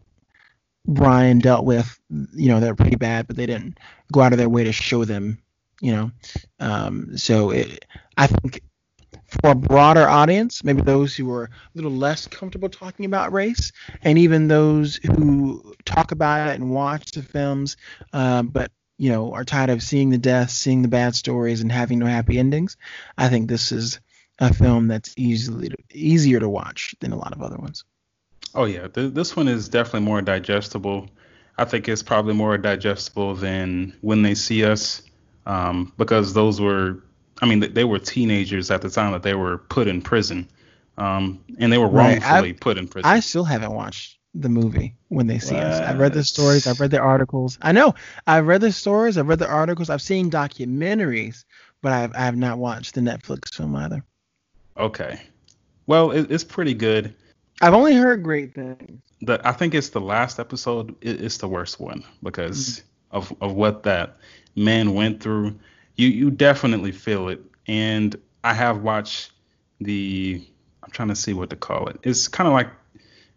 Bryan 0.85 1.39
dealt 1.39 1.65
with, 1.65 1.99
you 2.09 2.49
know, 2.49 2.59
that 2.59 2.69
were 2.69 2.75
pretty 2.75 2.95
bad, 2.95 3.27
but 3.27 3.35
they 3.35 3.47
didn't 3.47 3.79
go 4.11 4.21
out 4.21 4.33
of 4.33 4.37
their 4.37 4.49
way 4.49 4.65
to 4.65 4.71
show 4.71 5.03
them, 5.03 5.39
you 5.81 5.91
know. 5.91 6.11
Um, 6.59 7.17
so 7.17 7.49
it, 7.49 7.85
I 8.15 8.27
think 8.27 8.61
for 9.27 9.51
a 9.51 9.55
broader 9.55 10.07
audience, 10.07 10.63
maybe 10.63 10.81
those 10.81 11.15
who 11.15 11.31
are 11.31 11.45
a 11.45 11.49
little 11.73 11.91
less 11.91 12.27
comfortable 12.27 12.69
talking 12.69 13.05
about 13.05 13.33
race, 13.33 13.71
and 14.01 14.17
even 14.17 14.47
those 14.47 14.97
who 14.97 15.73
talk 15.85 16.11
about 16.11 16.49
it 16.49 16.55
and 16.55 16.71
watch 16.71 17.11
the 17.11 17.23
films, 17.23 17.77
uh, 18.13 18.43
but 18.43 18.71
you 18.97 19.11
know 19.11 19.33
are 19.33 19.43
tired 19.43 19.69
of 19.69 19.83
seeing 19.83 20.09
the 20.09 20.17
deaths, 20.17 20.53
seeing 20.53 20.81
the 20.81 20.87
bad 20.87 21.15
stories, 21.15 21.61
and 21.61 21.71
having 21.71 21.99
no 21.99 22.05
happy 22.05 22.39
endings. 22.39 22.77
I 23.17 23.29
think 23.29 23.49
this 23.49 23.71
is 23.71 23.99
a 24.39 24.53
film 24.53 24.87
that's 24.87 25.13
easily 25.17 25.71
easier 25.93 26.39
to 26.39 26.49
watch 26.49 26.95
than 26.99 27.11
a 27.11 27.17
lot 27.17 27.33
of 27.33 27.41
other 27.41 27.57
ones. 27.57 27.83
Oh 28.53 28.65
yeah, 28.65 28.87
th- 28.87 29.13
this 29.13 29.35
one 29.35 29.47
is 29.47 29.69
definitely 29.69 30.01
more 30.01 30.21
digestible. 30.21 31.09
I 31.57 31.65
think 31.65 31.87
it's 31.87 32.03
probably 32.03 32.33
more 32.33 32.57
digestible 32.57 33.35
than 33.35 33.95
When 34.01 34.21
They 34.21 34.35
See 34.35 34.65
Us, 34.65 35.01
um, 35.45 35.93
because 35.97 36.33
those 36.33 36.59
were, 36.59 37.03
I 37.41 37.45
mean, 37.45 37.73
they 37.73 37.83
were 37.83 37.99
teenagers 37.99 38.71
at 38.71 38.81
the 38.81 38.89
time 38.89 39.11
that 39.11 39.23
they 39.23 39.33
were 39.33 39.57
put 39.57 39.87
in 39.87 40.01
prison, 40.01 40.47
um, 40.97 41.43
and 41.59 41.71
they 41.71 41.77
were 41.77 41.87
wrongfully 41.87 42.53
put 42.53 42.77
in 42.77 42.87
prison. 42.87 43.09
I 43.09 43.19
still 43.19 43.43
haven't 43.43 43.73
watched 43.73 44.17
the 44.35 44.49
movie 44.49 44.95
When 45.07 45.27
They 45.27 45.39
See 45.39 45.55
what? 45.55 45.63
Us. 45.63 45.79
I've 45.79 45.99
read 45.99 46.13
the 46.13 46.23
stories. 46.23 46.67
I've 46.67 46.79
read 46.79 46.91
the 46.91 46.99
articles. 46.99 47.57
I 47.61 47.71
know. 47.71 47.95
I've 48.27 48.47
read 48.47 48.61
the 48.61 48.71
stories. 48.71 49.17
I've 49.17 49.27
read 49.27 49.39
the 49.39 49.47
articles. 49.47 49.89
I've 49.89 50.01
seen 50.01 50.29
documentaries, 50.29 51.45
but 51.81 51.93
I've 51.93 52.13
I 52.13 52.25
have 52.25 52.35
not 52.35 52.57
watched 52.57 52.95
the 52.95 53.01
Netflix 53.01 53.53
film 53.53 53.75
either. 53.75 54.03
Okay. 54.77 55.21
Well, 55.87 56.11
it, 56.11 56.29
it's 56.29 56.43
pretty 56.43 56.73
good. 56.73 57.15
I've 57.61 57.73
only 57.73 57.95
heard 57.95 58.23
great 58.23 58.53
things. 58.53 59.01
The, 59.21 59.39
I 59.47 59.53
think 59.53 59.73
it's 59.73 59.89
the 59.89 60.01
last 60.01 60.39
episode. 60.39 60.95
It, 61.01 61.21
it's 61.21 61.37
the 61.37 61.47
worst 61.47 61.79
one 61.79 62.03
because 62.21 62.83
mm-hmm. 63.11 63.17
of 63.17 63.33
of 63.41 63.53
what 63.53 63.83
that 63.83 64.17
man 64.55 64.93
went 64.93 65.21
through. 65.21 65.57
You 65.95 66.07
you 66.07 66.31
definitely 66.31 66.91
feel 66.91 67.29
it. 67.29 67.41
And 67.67 68.15
I 68.43 68.53
have 68.53 68.81
watched 68.81 69.31
the. 69.79 70.45
I'm 70.83 70.91
trying 70.91 71.09
to 71.09 71.15
see 71.15 71.33
what 71.33 71.49
to 71.49 71.55
call 71.55 71.87
it. 71.87 71.99
It's 72.03 72.27
kind 72.27 72.47
of 72.47 72.53
like 72.53 72.69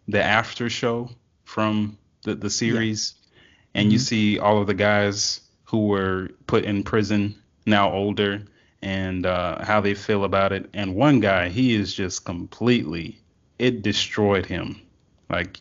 the 0.07 0.23
after 0.23 0.69
show 0.69 1.09
from 1.45 1.97
the 2.23 2.35
the 2.35 2.49
series, 2.49 3.15
yeah. 3.15 3.81
and 3.81 3.85
mm-hmm. 3.85 3.93
you 3.93 3.99
see 3.99 4.39
all 4.39 4.61
of 4.61 4.67
the 4.67 4.73
guys 4.73 5.41
who 5.65 5.87
were 5.87 6.29
put 6.47 6.63
in 6.65 6.83
prison 6.83 7.35
now 7.65 7.91
older 7.91 8.43
and 8.81 9.25
uh, 9.25 9.63
how 9.63 9.81
they 9.81 9.93
feel 9.93 10.23
about 10.23 10.51
it. 10.51 10.69
And 10.73 10.95
one 10.95 11.19
guy, 11.19 11.49
he 11.49 11.75
is 11.75 11.93
just 11.93 12.25
completely, 12.25 13.19
it 13.57 13.81
destroyed 13.81 14.45
him. 14.45 14.81
Like 15.29 15.59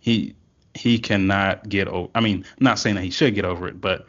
he 0.00 0.34
he 0.74 0.98
cannot 0.98 1.68
get 1.68 1.88
over. 1.88 2.10
I 2.14 2.20
mean, 2.20 2.44
I'm 2.58 2.64
not 2.64 2.78
saying 2.78 2.96
that 2.96 3.04
he 3.04 3.10
should 3.10 3.34
get 3.34 3.44
over 3.44 3.68
it, 3.68 3.80
but 3.80 4.06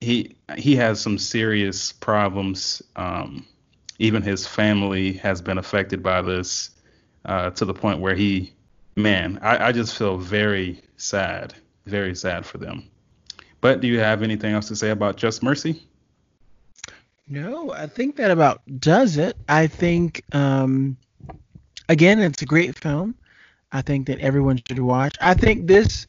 he 0.00 0.36
he 0.56 0.76
has 0.76 1.00
some 1.00 1.18
serious 1.18 1.92
problems. 1.92 2.82
Um, 2.96 3.46
even 3.98 4.22
his 4.22 4.46
family 4.46 5.12
has 5.14 5.42
been 5.42 5.58
affected 5.58 6.02
by 6.02 6.22
this 6.22 6.70
uh, 7.26 7.50
to 7.50 7.66
the 7.66 7.74
point 7.74 8.00
where 8.00 8.14
he, 8.14 8.52
man, 8.96 9.38
I, 9.42 9.66
I 9.68 9.72
just 9.72 9.96
feel 9.96 10.16
very 10.16 10.82
sad, 10.96 11.54
very 11.84 12.14
sad 12.14 12.46
for 12.46 12.56
them. 12.56 12.88
But 13.60 13.82
do 13.82 13.88
you 13.88 14.00
have 14.00 14.22
anything 14.22 14.54
else 14.54 14.68
to 14.68 14.76
say 14.76 14.88
about 14.88 15.16
Just 15.16 15.42
Mercy? 15.42 15.86
No, 17.28 17.72
I 17.72 17.86
think 17.86 18.16
that 18.16 18.30
about 18.30 18.62
does 18.80 19.18
it. 19.18 19.36
I 19.48 19.66
think, 19.66 20.24
um, 20.32 20.96
again, 21.90 22.20
it's 22.20 22.40
a 22.40 22.46
great 22.46 22.78
film. 22.78 23.14
I 23.70 23.82
think 23.82 24.06
that 24.06 24.18
everyone 24.20 24.60
should 24.66 24.78
watch. 24.78 25.14
I 25.20 25.34
think 25.34 25.66
this 25.66 26.06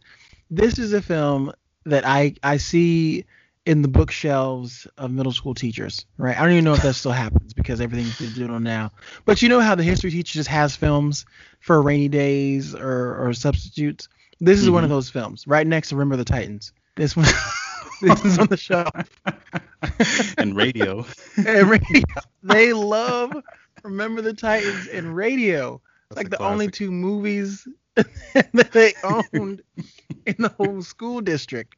this 0.49 0.79
is 0.79 0.93
a 0.93 1.01
film 1.01 1.51
that 1.85 2.07
I 2.07 2.35
I 2.41 2.57
see 2.57 3.25
in 3.65 3.81
the 3.81 3.87
bookshelves 3.87 4.87
of 4.97 5.11
middle 5.11 5.31
school 5.31 5.53
teachers, 5.53 6.05
right? 6.17 6.37
I 6.37 6.41
don't 6.41 6.53
even 6.53 6.63
know 6.63 6.73
if 6.73 6.81
that 6.81 6.95
still 6.95 7.11
happens 7.11 7.53
because 7.53 7.79
everything's 7.79 8.17
digital 8.17 8.59
now. 8.59 8.91
But 9.25 9.41
you 9.41 9.49
know 9.49 9.59
how 9.59 9.75
the 9.75 9.83
history 9.83 10.09
teacher 10.09 10.33
just 10.33 10.49
has 10.49 10.75
films 10.75 11.25
for 11.59 11.81
rainy 11.81 12.07
days 12.07 12.73
or, 12.73 13.27
or 13.27 13.33
substitutes. 13.33 14.09
This 14.39 14.59
is 14.59 14.65
mm-hmm. 14.65 14.75
one 14.75 14.83
of 14.83 14.89
those 14.89 15.09
films, 15.09 15.45
right 15.45 15.67
next 15.67 15.89
to 15.89 15.95
Remember 15.95 16.15
the 16.15 16.25
Titans. 16.25 16.73
This 16.95 17.15
one. 17.15 17.27
this 18.01 18.25
is 18.25 18.39
on 18.39 18.47
the 18.47 18.57
shelf. 18.57 18.89
and 20.37 20.55
radio. 20.55 21.05
and 21.37 21.69
radio. 21.69 22.03
They 22.41 22.73
love 22.73 23.35
Remember 23.83 24.23
the 24.23 24.33
Titans 24.33 24.87
and 24.87 25.15
radio. 25.15 25.79
That's 26.09 26.17
like 26.17 26.29
the 26.31 26.37
classic. 26.37 26.51
only 26.51 26.67
two 26.69 26.91
movies 26.91 27.67
that 27.95 28.71
they 28.71 28.93
owned 29.03 29.61
in 30.25 30.35
the 30.39 30.49
whole 30.57 30.81
school 30.81 31.21
district. 31.21 31.75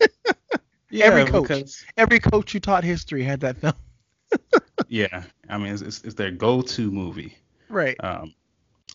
yeah, 0.90 1.06
every 1.06 1.24
coach, 1.24 1.48
because... 1.48 1.84
every 1.96 2.20
coach 2.20 2.52
who 2.52 2.60
taught 2.60 2.84
history 2.84 3.22
had 3.22 3.40
that 3.40 3.56
film. 3.58 3.74
yeah, 4.88 5.24
I 5.48 5.58
mean, 5.58 5.72
it's, 5.72 5.82
it's, 5.82 6.02
it's, 6.02 6.14
their 6.14 6.30
go-to 6.30 6.90
movie. 6.90 7.36
Right. 7.68 7.96
Um, 8.00 8.34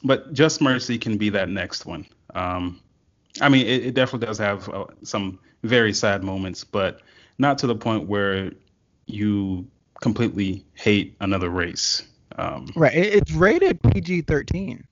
but 0.04 0.34
Just 0.34 0.62
Mercy 0.62 0.98
can 0.98 1.18
be 1.18 1.30
that 1.30 1.50
next 1.50 1.86
one. 1.86 2.06
Um, 2.36 2.80
I 3.42 3.50
mean, 3.50 3.66
it, 3.66 3.88
it 3.88 3.94
definitely 3.94 4.28
does 4.28 4.38
have 4.38 4.70
uh, 4.70 4.86
some 5.04 5.40
very 5.64 5.94
sad 5.94 6.24
moments, 6.24 6.64
but 6.64 7.02
not 7.38 7.58
to 7.60 7.68
the 7.68 7.76
point 7.76 8.08
where 8.08 8.52
you 9.06 9.68
completely 10.02 10.66
hate 10.74 11.16
another 11.20 11.50
race. 11.50 12.04
Um, 12.38 12.68
right. 12.76 12.96
It's 12.96 13.32
rated 13.32 13.82
PG-13. 13.82 14.84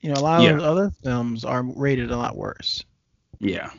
You 0.00 0.12
know, 0.12 0.20
a 0.20 0.22
lot 0.22 0.42
yeah. 0.42 0.50
of 0.50 0.60
other 0.60 0.90
films 1.02 1.44
are 1.44 1.62
rated 1.62 2.10
a 2.10 2.16
lot 2.16 2.36
worse. 2.36 2.84
Yeah. 3.38 3.70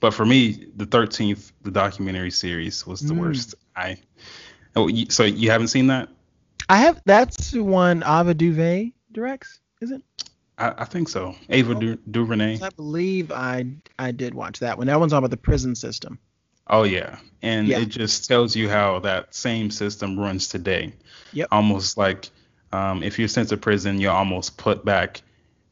But 0.00 0.14
for 0.14 0.24
me, 0.24 0.66
the 0.76 0.86
13th, 0.86 1.52
the 1.62 1.70
documentary 1.70 2.30
series 2.30 2.86
was 2.86 3.00
the 3.00 3.14
mm. 3.14 3.20
worst. 3.20 3.54
I. 3.74 3.98
Oh, 4.76 4.88
so 5.08 5.24
you 5.24 5.50
haven't 5.50 5.68
seen 5.68 5.88
that? 5.88 6.08
I 6.68 6.78
have. 6.78 7.02
That's 7.04 7.52
one 7.52 8.02
Ava 8.06 8.34
DuVay 8.34 8.92
directs, 9.12 9.60
is 9.80 9.90
it? 9.90 10.02
I, 10.58 10.74
I 10.78 10.84
think 10.84 11.08
so. 11.08 11.34
Ava 11.48 11.74
oh, 11.74 11.80
du- 11.80 11.98
DuVernay. 12.10 12.60
I 12.62 12.68
believe 12.70 13.32
I 13.32 13.66
I 13.98 14.12
did 14.12 14.34
watch 14.34 14.60
that 14.60 14.78
one. 14.78 14.88
That 14.88 15.00
one's 15.00 15.12
all 15.12 15.18
about 15.18 15.30
the 15.30 15.36
prison 15.36 15.74
system. 15.74 16.18
Oh 16.66 16.82
yeah, 16.82 17.18
and 17.40 17.66
yeah. 17.66 17.80
it 17.80 17.86
just 17.86 18.28
tells 18.28 18.54
you 18.54 18.68
how 18.68 18.98
that 19.00 19.34
same 19.34 19.70
system 19.70 20.18
runs 20.18 20.48
today. 20.48 20.92
Yep. 21.32 21.48
Almost 21.50 21.96
like 21.96 22.28
um, 22.72 23.02
if 23.02 23.18
you're 23.18 23.28
sent 23.28 23.48
to 23.50 23.56
prison, 23.56 23.98
you're 24.00 24.12
almost 24.12 24.58
put 24.58 24.84
back 24.84 25.22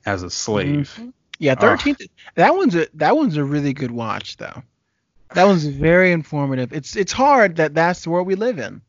as 0.07 0.23
a 0.23 0.31
slave. 0.31 0.95
Mm-hmm. 0.97 1.11
Yeah, 1.39 1.55
thirteenth. 1.55 2.03
That 2.35 2.55
one's 2.55 2.75
a 2.75 2.87
that 2.95 3.17
one's 3.17 3.37
a 3.37 3.45
really 3.45 3.73
good 3.73 3.91
watch 3.91 4.37
though. 4.37 4.63
That 5.35 5.45
one's 5.45 5.67
very 5.67 6.13
informative. 6.13 6.73
It's 6.73 6.97
it's 6.97 7.13
hard 7.13 7.57
that 7.57 7.75
that's 7.75 8.05
the 8.05 8.11
world 8.11 8.27
we 8.27 8.37
live 8.37 8.59
in, 8.59 8.81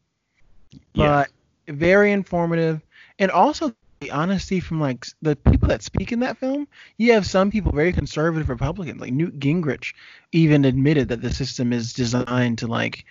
but 0.96 1.30
yeah. 1.68 1.74
very 1.74 2.12
informative, 2.12 2.82
and 3.20 3.32
also 3.32 3.74
the 4.00 4.12
honesty 4.12 4.60
from 4.60 4.80
like 4.80 5.08
the 5.22 5.36
people 5.36 5.68
that 5.68 5.82
speak 5.82 6.12
in 6.12 6.20
that 6.20 6.38
film, 6.38 6.68
you 6.98 7.14
have 7.14 7.26
some 7.26 7.50
people 7.50 7.72
very 7.72 7.92
conservative 7.92 8.50
Republicans, 8.50 9.02
like 9.02 9.14
Newt 9.14 9.40
Gingrich, 9.40 9.94
even 10.32 10.66
admitted 10.66 11.10
that 11.10 11.22
the 11.22 11.34
system 11.34 11.74
is 11.74 11.94
designed 11.94 12.60
to 12.60 12.68
like 12.68 13.06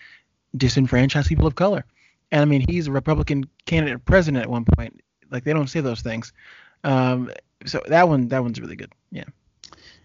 disenfranchise 0.57 1.29
people 1.29 1.47
of 1.47 1.55
color. 1.55 1.85
And 2.31 2.43
I 2.43 2.45
mean, 2.45 2.65
he's 2.69 2.87
a 2.87 2.93
Republican 2.93 3.49
candidate 3.67 4.05
president 4.05 4.43
at 4.45 4.51
one 4.51 4.65
point. 4.65 5.01
Like 5.31 5.45
they 5.45 5.53
don't 5.53 5.69
say 5.69 5.81
those 5.81 6.03
things. 6.03 6.33
Um, 6.85 7.31
so 7.65 7.83
that 7.89 8.09
one, 8.09 8.29
that 8.29 8.43
one's 8.43 8.61
really 8.61 8.77
good. 8.77 8.93
Yeah. 9.11 9.25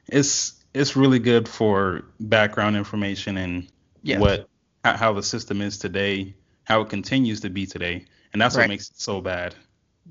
It's 0.07 0.53
it's 0.73 0.95
really 0.95 1.19
good 1.19 1.47
for 1.47 2.05
background 2.19 2.77
information 2.77 3.37
and 3.37 3.67
yes. 4.03 4.19
what 4.19 4.47
how 4.83 5.13
the 5.13 5.23
system 5.23 5.61
is 5.61 5.77
today, 5.77 6.33
how 6.63 6.81
it 6.81 6.89
continues 6.89 7.41
to 7.41 7.49
be 7.49 7.65
today, 7.65 8.05
and 8.33 8.41
that's 8.41 8.55
right. 8.55 8.63
what 8.63 8.69
makes 8.69 8.89
it 8.89 8.99
so 8.99 9.21
bad 9.21 9.55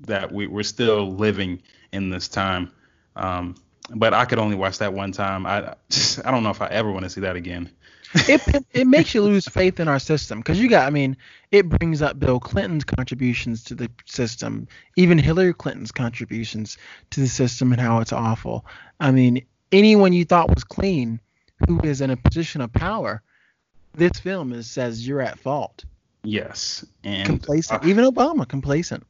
that 0.01 0.31
we, 0.31 0.47
we're 0.47 0.63
still 0.63 1.11
living 1.11 1.61
in 1.91 2.09
this 2.09 2.27
time. 2.27 2.71
Um, 3.15 3.55
but 3.89 4.13
I 4.13 4.25
could 4.25 4.39
only 4.39 4.55
watch 4.55 4.77
that 4.79 4.93
one 4.93 5.11
time. 5.11 5.45
I 5.45 5.73
I 6.25 6.31
don't 6.31 6.43
know 6.43 6.49
if 6.49 6.61
I 6.61 6.67
ever 6.67 6.91
want 6.91 7.03
to 7.03 7.09
see 7.09 7.21
that 7.21 7.35
again. 7.35 7.69
it, 8.13 8.41
it, 8.47 8.65
it 8.73 8.87
makes 8.87 9.13
you 9.13 9.21
lose 9.21 9.45
faith 9.45 9.79
in 9.79 9.87
our 9.87 9.99
system 9.99 10.39
because 10.39 10.59
you 10.59 10.69
got 10.69 10.87
I 10.87 10.89
mean 10.89 11.17
it 11.51 11.67
brings 11.69 12.01
up 12.01 12.19
Bill 12.19 12.39
Clinton's 12.39 12.83
contributions 12.83 13.63
to 13.65 13.75
the 13.75 13.89
system, 14.05 14.67
even 14.95 15.17
Hillary 15.17 15.53
Clinton's 15.53 15.91
contributions 15.91 16.77
to 17.11 17.19
the 17.19 17.27
system 17.27 17.71
and 17.71 17.81
how 17.81 17.99
it's 17.99 18.13
awful. 18.13 18.65
I 18.99 19.11
mean 19.11 19.45
anyone 19.71 20.13
you 20.13 20.25
thought 20.25 20.53
was 20.53 20.63
clean 20.63 21.19
who 21.67 21.79
is 21.81 22.01
in 22.01 22.09
a 22.09 22.17
position 22.17 22.61
of 22.61 22.73
power, 22.73 23.21
this 23.93 24.19
film 24.19 24.53
is 24.53 24.69
says 24.69 25.07
you're 25.07 25.21
at 25.21 25.39
fault. 25.39 25.85
Yes, 26.23 26.85
and 27.03 27.25
complacent. 27.25 27.83
Uh, 27.83 27.87
even 27.87 28.05
Obama 28.05 28.47
complacent 28.47 29.05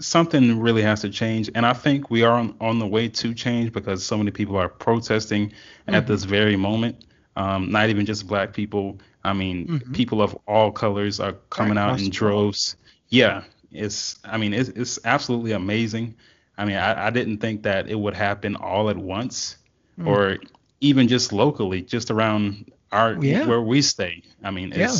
something 0.00 0.60
really 0.60 0.82
has 0.82 1.00
to 1.00 1.08
change 1.10 1.50
and 1.54 1.64
i 1.64 1.72
think 1.72 2.10
we 2.10 2.22
are 2.22 2.32
on, 2.32 2.54
on 2.60 2.78
the 2.78 2.86
way 2.86 3.08
to 3.08 3.32
change 3.34 3.72
because 3.72 4.04
so 4.04 4.16
many 4.16 4.30
people 4.30 4.56
are 4.56 4.68
protesting 4.68 5.48
mm-hmm. 5.48 5.94
at 5.94 6.06
this 6.06 6.24
very 6.24 6.56
moment 6.56 7.04
um, 7.36 7.70
not 7.70 7.88
even 7.88 8.04
just 8.06 8.26
black 8.26 8.52
people 8.52 8.98
i 9.22 9.32
mean 9.32 9.66
mm-hmm. 9.66 9.92
people 9.92 10.20
of 10.20 10.36
all 10.46 10.72
colors 10.72 11.20
are 11.20 11.34
coming 11.50 11.78
out 11.78 12.00
in 12.00 12.10
droves 12.10 12.76
yeah 13.08 13.44
it's 13.70 14.18
i 14.24 14.36
mean 14.36 14.52
it's, 14.52 14.68
it's 14.70 14.98
absolutely 15.04 15.52
amazing 15.52 16.14
I 16.56 16.64
mean, 16.64 16.76
I, 16.76 17.06
I 17.06 17.10
didn't 17.10 17.38
think 17.38 17.62
that 17.64 17.88
it 17.88 17.96
would 17.96 18.14
happen 18.14 18.56
all 18.56 18.90
at 18.90 18.96
once, 18.96 19.56
Mm. 19.98 20.08
or 20.08 20.38
even 20.80 21.06
just 21.06 21.32
locally, 21.32 21.80
just 21.80 22.10
around 22.10 22.72
our 22.90 23.14
Yeah. 23.14 23.46
where 23.46 23.60
we 23.60 23.80
stay. 23.80 24.22
I 24.42 24.50
mean, 24.50 24.72
Yeah. 24.74 24.90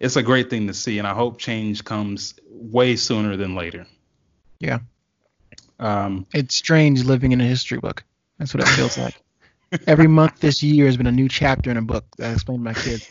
It's 0.00 0.16
a 0.16 0.22
great 0.22 0.50
thing 0.50 0.66
to 0.68 0.74
see, 0.74 0.98
and 0.98 1.06
I 1.06 1.14
hope 1.14 1.38
change 1.38 1.84
comes 1.84 2.34
way 2.50 2.96
sooner 2.96 3.36
than 3.36 3.54
later. 3.54 3.86
Yeah. 4.60 4.80
Um, 5.78 6.26
It's 6.34 6.54
strange 6.54 7.04
living 7.04 7.32
in 7.32 7.40
a 7.40 7.46
history 7.46 7.78
book. 7.78 8.04
That's 8.38 8.54
what 8.54 8.62
it 8.62 8.68
feels 8.68 8.98
like. 8.98 9.20
Every 9.86 10.06
month 10.06 10.40
this 10.40 10.62
year 10.62 10.86
has 10.86 10.96
been 10.96 11.06
a 11.06 11.12
new 11.12 11.28
chapter 11.28 11.70
in 11.70 11.76
a 11.76 11.82
book 11.82 12.04
that 12.16 12.30
I 12.30 12.32
explained 12.32 12.60
to 12.60 12.64
my 12.64 12.74
kids. 12.74 13.08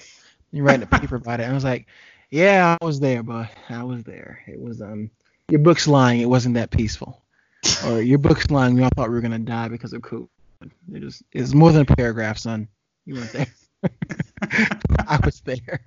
You 0.52 0.64
write 0.64 0.82
a 0.82 0.88
paper 0.88 1.16
about 1.16 1.40
it. 1.40 1.44
And 1.44 1.52
I 1.52 1.56
was 1.56 1.64
like, 1.64 1.88
yeah, 2.30 2.78
I 2.80 2.86
was 2.86 3.00
there, 3.00 3.24
but 3.24 3.50
I 3.70 3.84
was 3.84 4.04
there. 4.04 4.44
It 4.48 4.60
was 4.60 4.82
um 4.82 5.12
your 5.50 5.60
book's 5.60 5.88
lying. 5.88 6.22
It 6.22 6.30
wasn't 6.30 6.56
that 6.56 6.72
peaceful. 6.72 7.22
Or 7.86 8.02
your 8.02 8.18
book's 8.18 8.50
lying. 8.50 8.76
We 8.76 8.84
all 8.84 8.90
thought 8.96 9.10
we 9.10 9.16
were 9.16 9.22
gonna 9.22 9.40
die 9.40 9.68
because 9.68 9.94
of 9.94 10.02
COVID. 10.02 10.28
It 10.94 11.04
was 11.04 11.24
it's 11.32 11.54
more 11.54 11.72
than 11.72 11.82
a 11.82 11.96
paragraph, 11.96 12.38
son. 12.38 12.68
You 13.06 13.16
weren't 13.16 13.32
there. 13.34 13.48
I 15.08 15.20
was 15.24 15.42
there. 15.42 15.82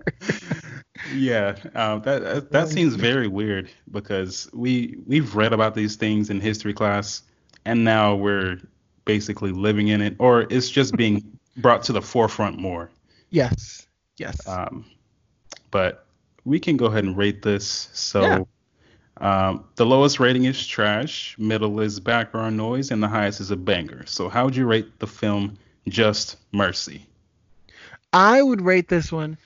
Yeah, 1.15 1.57
um, 1.75 2.03
that 2.03 2.23
that, 2.23 2.53
that 2.53 2.69
seems 2.69 2.95
very 2.95 3.27
weird 3.27 3.71
because 3.91 4.49
we 4.53 4.97
we've 5.07 5.35
read 5.35 5.53
about 5.53 5.75
these 5.75 5.97
things 5.97 6.31
in 6.31 6.41
history 6.41 6.75
class, 6.75 7.23
and 7.65 7.85
now 7.85 8.15
we're 8.15 8.59
basically 9.05 9.51
living 9.51 9.89
in 9.89 10.01
it, 10.03 10.15
or 10.19 10.43
it's 10.51 10.69
just 10.71 10.95
being 10.97 11.39
brought 11.57 11.83
to 11.85 11.93
the 11.93 12.03
forefront 12.03 12.59
more. 12.59 12.91
yes. 13.31 13.87
Yes. 14.19 14.47
Um, 14.47 14.85
but 15.71 16.05
we 16.45 16.61
can 16.61 16.77
go 16.77 16.87
ahead 16.87 17.05
and 17.05 17.17
rate 17.17 17.41
this. 17.41 17.89
So 17.95 18.47
Yeah. 19.21 19.49
um, 19.49 19.65
the 19.77 19.87
lowest 19.87 20.21
rating 20.21 20.45
is 20.45 20.67
trash, 20.67 21.35
middle 21.39 21.81
is 21.81 21.99
background 22.01 22.59
noise, 22.59 22.91
and 22.91 23.03
the 23.03 23.09
highest 23.09 23.41
is 23.41 23.51
a 23.51 23.57
banger. 23.57 24.05
So 24.05 24.29
how 24.29 24.45
would 24.45 24.55
you 24.55 24.67
rate 24.67 24.99
the 24.99 25.07
film 25.07 25.57
Just 25.89 26.37
Mercy? 26.53 27.07
I 28.13 28.43
would 28.43 28.61
rate 28.61 28.89
this 28.89 29.13
one, 29.13 29.39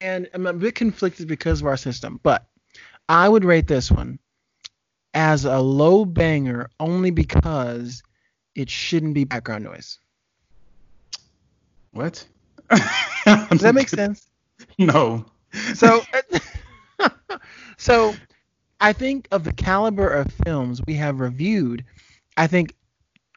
and 0.00 0.28
I'm 0.34 0.46
a 0.46 0.52
bit 0.52 0.74
conflicted 0.74 1.28
because 1.28 1.60
of 1.60 1.66
our 1.66 1.76
system, 1.76 2.18
but 2.22 2.46
I 3.08 3.28
would 3.28 3.44
rate 3.44 3.66
this 3.66 3.90
one 3.90 4.18
as 5.14 5.44
a 5.44 5.58
low 5.58 6.04
banger 6.04 6.70
only 6.80 7.10
because 7.10 8.02
it 8.54 8.68
shouldn't 8.68 9.14
be 9.14 9.24
background 9.24 9.64
noise. 9.64 9.98
What? 11.92 12.24
Does 12.70 13.60
that 13.60 13.74
make 13.74 13.88
sense? 13.88 14.28
No. 14.78 15.24
So, 15.74 16.02
so 17.76 18.14
I 18.80 18.92
think 18.92 19.28
of 19.30 19.44
the 19.44 19.52
caliber 19.52 20.08
of 20.08 20.32
films 20.44 20.82
we 20.86 20.94
have 20.94 21.20
reviewed, 21.20 21.84
I 22.36 22.46
think 22.46 22.74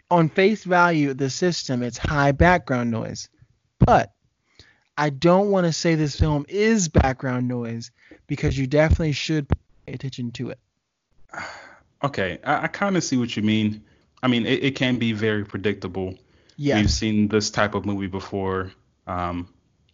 on 0.10 0.28
face 0.28 0.64
value, 0.64 1.14
the 1.14 1.30
system, 1.30 1.82
it's 1.82 1.98
high 1.98 2.32
background 2.32 2.92
noise. 2.92 3.30
But 3.80 4.12
I 4.98 5.10
don't 5.10 5.52
want 5.52 5.66
to 5.66 5.74
say 5.74 5.96
this 5.96 6.20
film 6.20 6.46
is 6.50 6.88
background 6.88 7.48
noise 7.48 7.92
because 8.28 8.58
you 8.58 8.68
definitely 8.68 9.14
should 9.14 9.48
pay 9.50 9.94
attention 9.94 10.32
to 10.32 10.50
it. 10.52 10.60
Okay, 12.04 12.40
I, 12.44 12.64
I 12.64 12.68
kind 12.68 12.98
of 12.98 13.04
see 13.04 13.16
what 13.16 13.38
you 13.38 13.44
mean. 13.44 13.84
I 14.24 14.28
mean, 14.28 14.48
it, 14.48 14.64
it 14.64 14.76
can 14.76 14.98
be 14.98 15.14
very 15.14 15.46
predictable. 15.46 16.16
Yeah, 16.58 16.78
we've 16.78 16.90
seen 16.90 17.28
this 17.28 17.52
type 17.52 17.76
of 17.76 17.86
movie 17.86 18.08
before. 18.08 18.72
Um, 19.06 19.48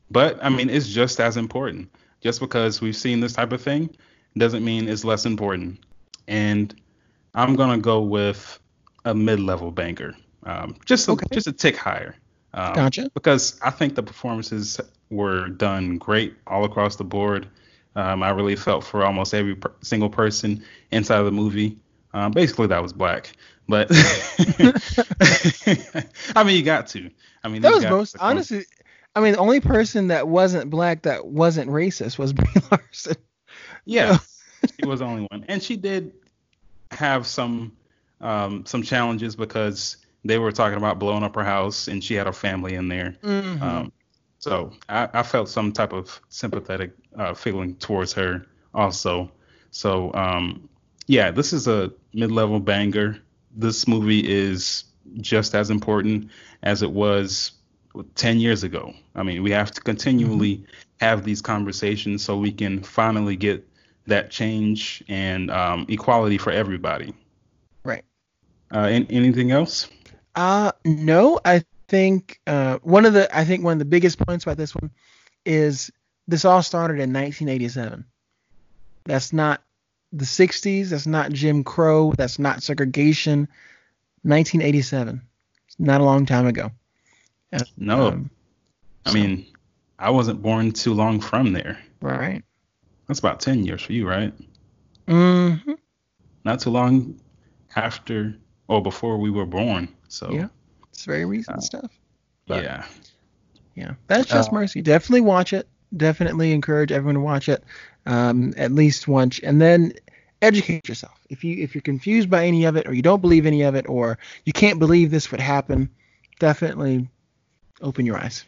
but 0.09 0.41
I 0.41 0.47
mean, 0.47 0.69
it's 0.69 0.87
just 0.87 1.19
as 1.19 1.35
important. 1.35 1.91
Just 2.21 2.39
because 2.39 2.79
we've 2.79 2.95
seen 2.95 3.19
this 3.19 3.33
type 3.33 3.51
of 3.51 3.61
thing 3.61 3.89
doesn't 4.37 4.63
mean 4.63 4.87
it's 4.87 5.03
less 5.03 5.25
important. 5.25 5.83
And 6.29 6.73
I'm 7.35 7.57
gonna 7.57 7.77
go 7.77 7.99
with 7.99 8.57
a 9.03 9.13
mid-level 9.13 9.71
banker, 9.71 10.15
um, 10.43 10.77
just 10.85 11.09
a, 11.09 11.11
Okay. 11.11 11.25
just 11.33 11.47
a 11.47 11.51
tick 11.51 11.75
higher. 11.75 12.15
Um, 12.57 12.73
Gotcha. 12.73 13.11
Because 13.13 13.59
I 13.61 13.69
think 13.69 13.93
the 13.93 14.01
performances 14.01 14.81
were 15.11 15.47
done 15.47 15.99
great 15.99 16.35
all 16.47 16.65
across 16.65 16.95
the 16.95 17.03
board. 17.03 17.47
Um, 17.95 18.23
I 18.23 18.31
really 18.31 18.55
felt 18.55 18.83
for 18.83 19.05
almost 19.05 19.35
every 19.35 19.55
per- 19.55 19.73
single 19.81 20.09
person 20.09 20.63
inside 20.91 21.19
of 21.19 21.25
the 21.25 21.31
movie. 21.31 21.77
Um, 22.13 22.31
basically, 22.31 22.65
that 22.67 22.81
was 22.81 22.93
black. 22.93 23.31
But 23.67 23.89
I 26.35 26.43
mean, 26.43 26.55
you 26.55 26.63
got 26.63 26.87
to. 26.87 27.11
I 27.43 27.47
mean, 27.47 27.61
That 27.61 27.75
was 27.75 27.85
most 27.85 28.15
honestly. 28.19 28.65
I 29.15 29.19
mean, 29.19 29.33
the 29.33 29.39
only 29.39 29.59
person 29.59 30.07
that 30.07 30.27
wasn't 30.27 30.71
black 30.71 31.03
that 31.03 31.27
wasn't 31.27 31.69
racist 31.69 32.17
was 32.17 32.33
Brie 32.33 32.47
Larson. 32.71 33.17
Yeah, 33.85 34.17
she 34.79 34.87
was 34.87 34.99
the 34.99 35.05
only 35.05 35.27
one, 35.29 35.45
and 35.47 35.61
she 35.61 35.75
did 35.75 36.11
have 36.91 37.27
some 37.27 37.73
um, 38.19 38.65
some 38.65 38.81
challenges 38.81 39.35
because 39.35 39.97
they 40.27 40.37
were 40.37 40.51
talking 40.51 40.77
about 40.77 40.99
blowing 40.99 41.23
up 41.23 41.35
her 41.35 41.43
house, 41.43 41.87
and 41.87 42.03
she 42.03 42.15
had 42.15 42.27
her 42.27 42.33
family 42.33 42.75
in 42.75 42.87
there. 42.87 43.15
Mhm. 43.23 43.61
Um, 43.61 43.91
so 44.39 44.71
I, 44.87 45.09
I 45.13 45.23
felt 45.23 45.49
some 45.49 45.71
type 45.71 45.93
of 45.93 46.19
sympathetic 46.29 46.91
uh, 47.17 47.33
feeling 47.33 47.75
towards 47.75 48.13
her 48.13 48.45
also. 48.73 49.31
So 49.71 50.13
um, 50.13 50.69
yeah, 51.07 51.31
this 51.31 51.53
is 51.53 51.67
a 51.67 51.91
mid-level 52.13 52.59
banger. 52.59 53.17
This 53.55 53.87
movie 53.87 54.19
is 54.27 54.83
just 55.21 55.55
as 55.55 55.69
important 55.69 56.29
as 56.63 56.83
it 56.83 56.91
was 56.91 57.53
10 58.15 58.39
years 58.39 58.63
ago. 58.63 58.93
I 59.15 59.23
mean, 59.23 59.41
we 59.41 59.51
have 59.51 59.71
to 59.71 59.81
continually 59.81 60.65
have 60.99 61.23
these 61.23 61.41
conversations 61.41 62.23
so 62.23 62.37
we 62.37 62.51
can 62.51 62.83
finally 62.83 63.35
get 63.35 63.67
that 64.05 64.29
change 64.29 65.03
and 65.07 65.49
um, 65.51 65.85
equality 65.89 66.37
for 66.37 66.51
everybody. 66.51 67.13
Right. 67.83 68.03
Uh, 68.73 68.79
an- 68.79 69.07
anything 69.09 69.51
else? 69.51 69.87
Uh 70.37 70.71
no, 70.85 71.39
I 71.43 71.63
think 71.87 72.39
uh 72.47 72.77
one 72.83 73.05
of 73.05 73.13
the 73.13 73.35
I 73.35 73.43
think 73.43 73.63
one 73.63 73.73
of 73.73 73.79
the 73.79 73.85
biggest 73.85 74.19
points 74.19 74.43
about 74.45 74.57
this 74.57 74.75
one 74.75 74.91
is 75.45 75.91
this 76.27 76.45
all 76.45 76.61
started 76.61 76.95
in 76.95 77.11
1987. 77.11 78.05
That's 79.05 79.33
not 79.33 79.61
the 80.13 80.25
60s, 80.25 80.89
that's 80.89 81.07
not 81.07 81.31
Jim 81.31 81.63
Crow, 81.63 82.13
that's 82.13 82.37
not 82.39 82.61
segregation. 82.63 83.47
1987. 84.23 85.21
It's 85.67 85.79
not 85.79 86.01
a 86.01 86.03
long 86.03 86.25
time 86.25 86.45
ago. 86.47 86.71
Uh, 87.53 87.59
No. 87.77 88.07
um, 88.07 88.29
I 89.05 89.13
mean, 89.13 89.45
I 89.97 90.09
wasn't 90.09 90.41
born 90.41 90.71
too 90.71 90.93
long 90.93 91.19
from 91.21 91.53
there. 91.53 91.79
right. 92.01 92.43
That's 93.07 93.19
about 93.19 93.39
10 93.39 93.63
years 93.65 93.81
for 93.81 93.93
you, 93.93 94.05
right? 94.05 94.33
Mm-hmm. 95.07 95.71
Not 96.43 96.59
too 96.59 96.71
long 96.71 97.17
after 97.75 98.35
or 98.67 98.81
before 98.81 99.17
we 99.17 99.29
were 99.29 99.45
born. 99.45 99.87
So, 100.07 100.31
Yeah. 100.31 100.47
It's 100.91 101.05
very 101.05 101.25
recent 101.25 101.57
Uh, 101.57 101.61
stuff. 101.61 101.91
But- 102.47 102.63
yeah. 102.63 102.85
Yeah, 103.75 103.93
that's 104.07 104.27
just 104.27 104.49
Uh, 104.49 104.55
mercy. 104.55 104.81
Definitely 104.81 105.21
watch 105.21 105.53
it. 105.53 105.67
Definitely 105.95 106.51
encourage 106.51 106.91
everyone 106.91 107.13
to 107.15 107.21
watch 107.21 107.47
it, 107.47 107.63
um, 108.07 108.53
at 108.57 108.71
least 108.71 109.07
once, 109.07 109.37
and 109.39 109.61
then 109.61 109.93
educate 110.41 110.89
yourself. 110.89 111.13
If 111.29 111.43
you 111.43 111.61
if 111.63 111.75
you're 111.75 111.83
confused 111.83 112.27
by 112.29 112.47
any 112.47 112.65
of 112.65 112.75
it, 112.75 112.87
or 112.87 112.93
you 112.93 113.03
don't 113.03 113.21
believe 113.21 113.45
any 113.45 113.61
of 113.61 113.75
it, 113.75 113.87
or 113.87 114.17
you 114.45 114.53
can't 114.53 114.79
believe 114.79 115.11
this 115.11 115.29
would 115.31 115.39
happen, 115.39 115.89
definitely 116.39 117.07
open 117.81 118.05
your 118.07 118.17
eyes. 118.17 118.45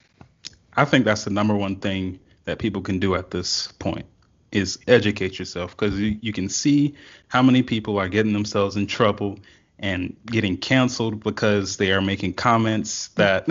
I 0.76 0.86
think 0.86 1.06
that's 1.06 1.24
the 1.26 1.30
number 1.30 1.56
one 1.56 1.76
thing 1.76 2.20
that 2.46 2.58
people 2.58 2.82
can 2.82 2.98
do 3.00 3.14
at 3.14 3.30
this 3.30 3.72
point 3.74 4.06
is 4.52 4.80
educate 4.88 5.38
yourself 5.38 5.78
because 5.78 6.00
you, 6.00 6.18
you 6.22 6.34
can 6.34 6.50
see 6.50 6.96
how 7.28 7.44
many 7.44 7.62
people 7.62 8.00
are 8.00 8.10
getting 8.10 8.34
themselves 8.34 8.76
in 8.76 8.88
trouble 8.88 9.38
and 9.80 10.16
getting 10.26 10.58
canceled 10.58 11.24
because 11.24 11.78
they 11.78 11.92
are 11.92 12.02
making 12.02 12.34
comments 12.34 13.10
that 13.10 13.48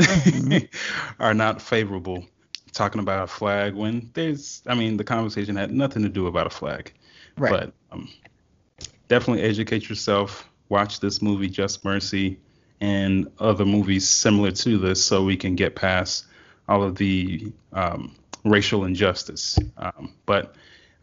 are 1.18 1.34
not 1.34 1.60
favorable 1.60 2.26
talking 2.72 3.00
about 3.00 3.24
a 3.24 3.26
flag 3.26 3.74
when 3.74 4.10
there's 4.14 4.62
I 4.66 4.74
mean 4.74 4.96
the 4.96 5.04
conversation 5.04 5.56
had 5.56 5.72
nothing 5.72 6.02
to 6.02 6.08
do 6.08 6.26
about 6.26 6.46
a 6.46 6.50
flag. 6.50 6.92
Right. 7.36 7.50
But 7.50 7.72
um, 7.90 8.08
definitely 9.08 9.42
educate 9.42 9.88
yourself. 9.88 10.48
Watch 10.68 11.00
this 11.00 11.22
movie, 11.22 11.48
Just 11.48 11.84
Mercy, 11.84 12.38
and 12.80 13.30
other 13.38 13.64
movies 13.64 14.08
similar 14.08 14.50
to 14.50 14.78
this, 14.78 15.04
so 15.04 15.24
we 15.24 15.36
can 15.36 15.54
get 15.54 15.74
past 15.74 16.26
all 16.68 16.82
of 16.82 16.96
the 16.96 17.50
um, 17.72 18.14
racial 18.44 18.84
injustice. 18.84 19.58
Um, 19.78 20.12
but 20.26 20.54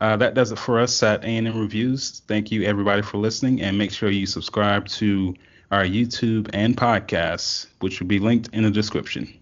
uh, 0.01 0.17
that 0.17 0.33
does 0.33 0.51
it 0.51 0.59
for 0.59 0.79
us 0.79 1.01
at 1.03 1.23
A&M 1.23 1.59
Reviews. 1.59 2.21
Thank 2.27 2.51
you 2.51 2.63
everybody 2.63 3.01
for 3.01 3.17
listening, 3.17 3.61
and 3.61 3.77
make 3.77 3.91
sure 3.91 4.09
you 4.09 4.25
subscribe 4.25 4.87
to 4.89 5.35
our 5.71 5.83
YouTube 5.83 6.49
and 6.53 6.75
podcasts, 6.75 7.67
which 7.79 7.99
will 7.99 8.07
be 8.07 8.19
linked 8.19 8.49
in 8.53 8.63
the 8.63 8.71
description. 8.71 9.33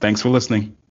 Thanks 0.00 0.20
for 0.20 0.28
listening. 0.28 0.76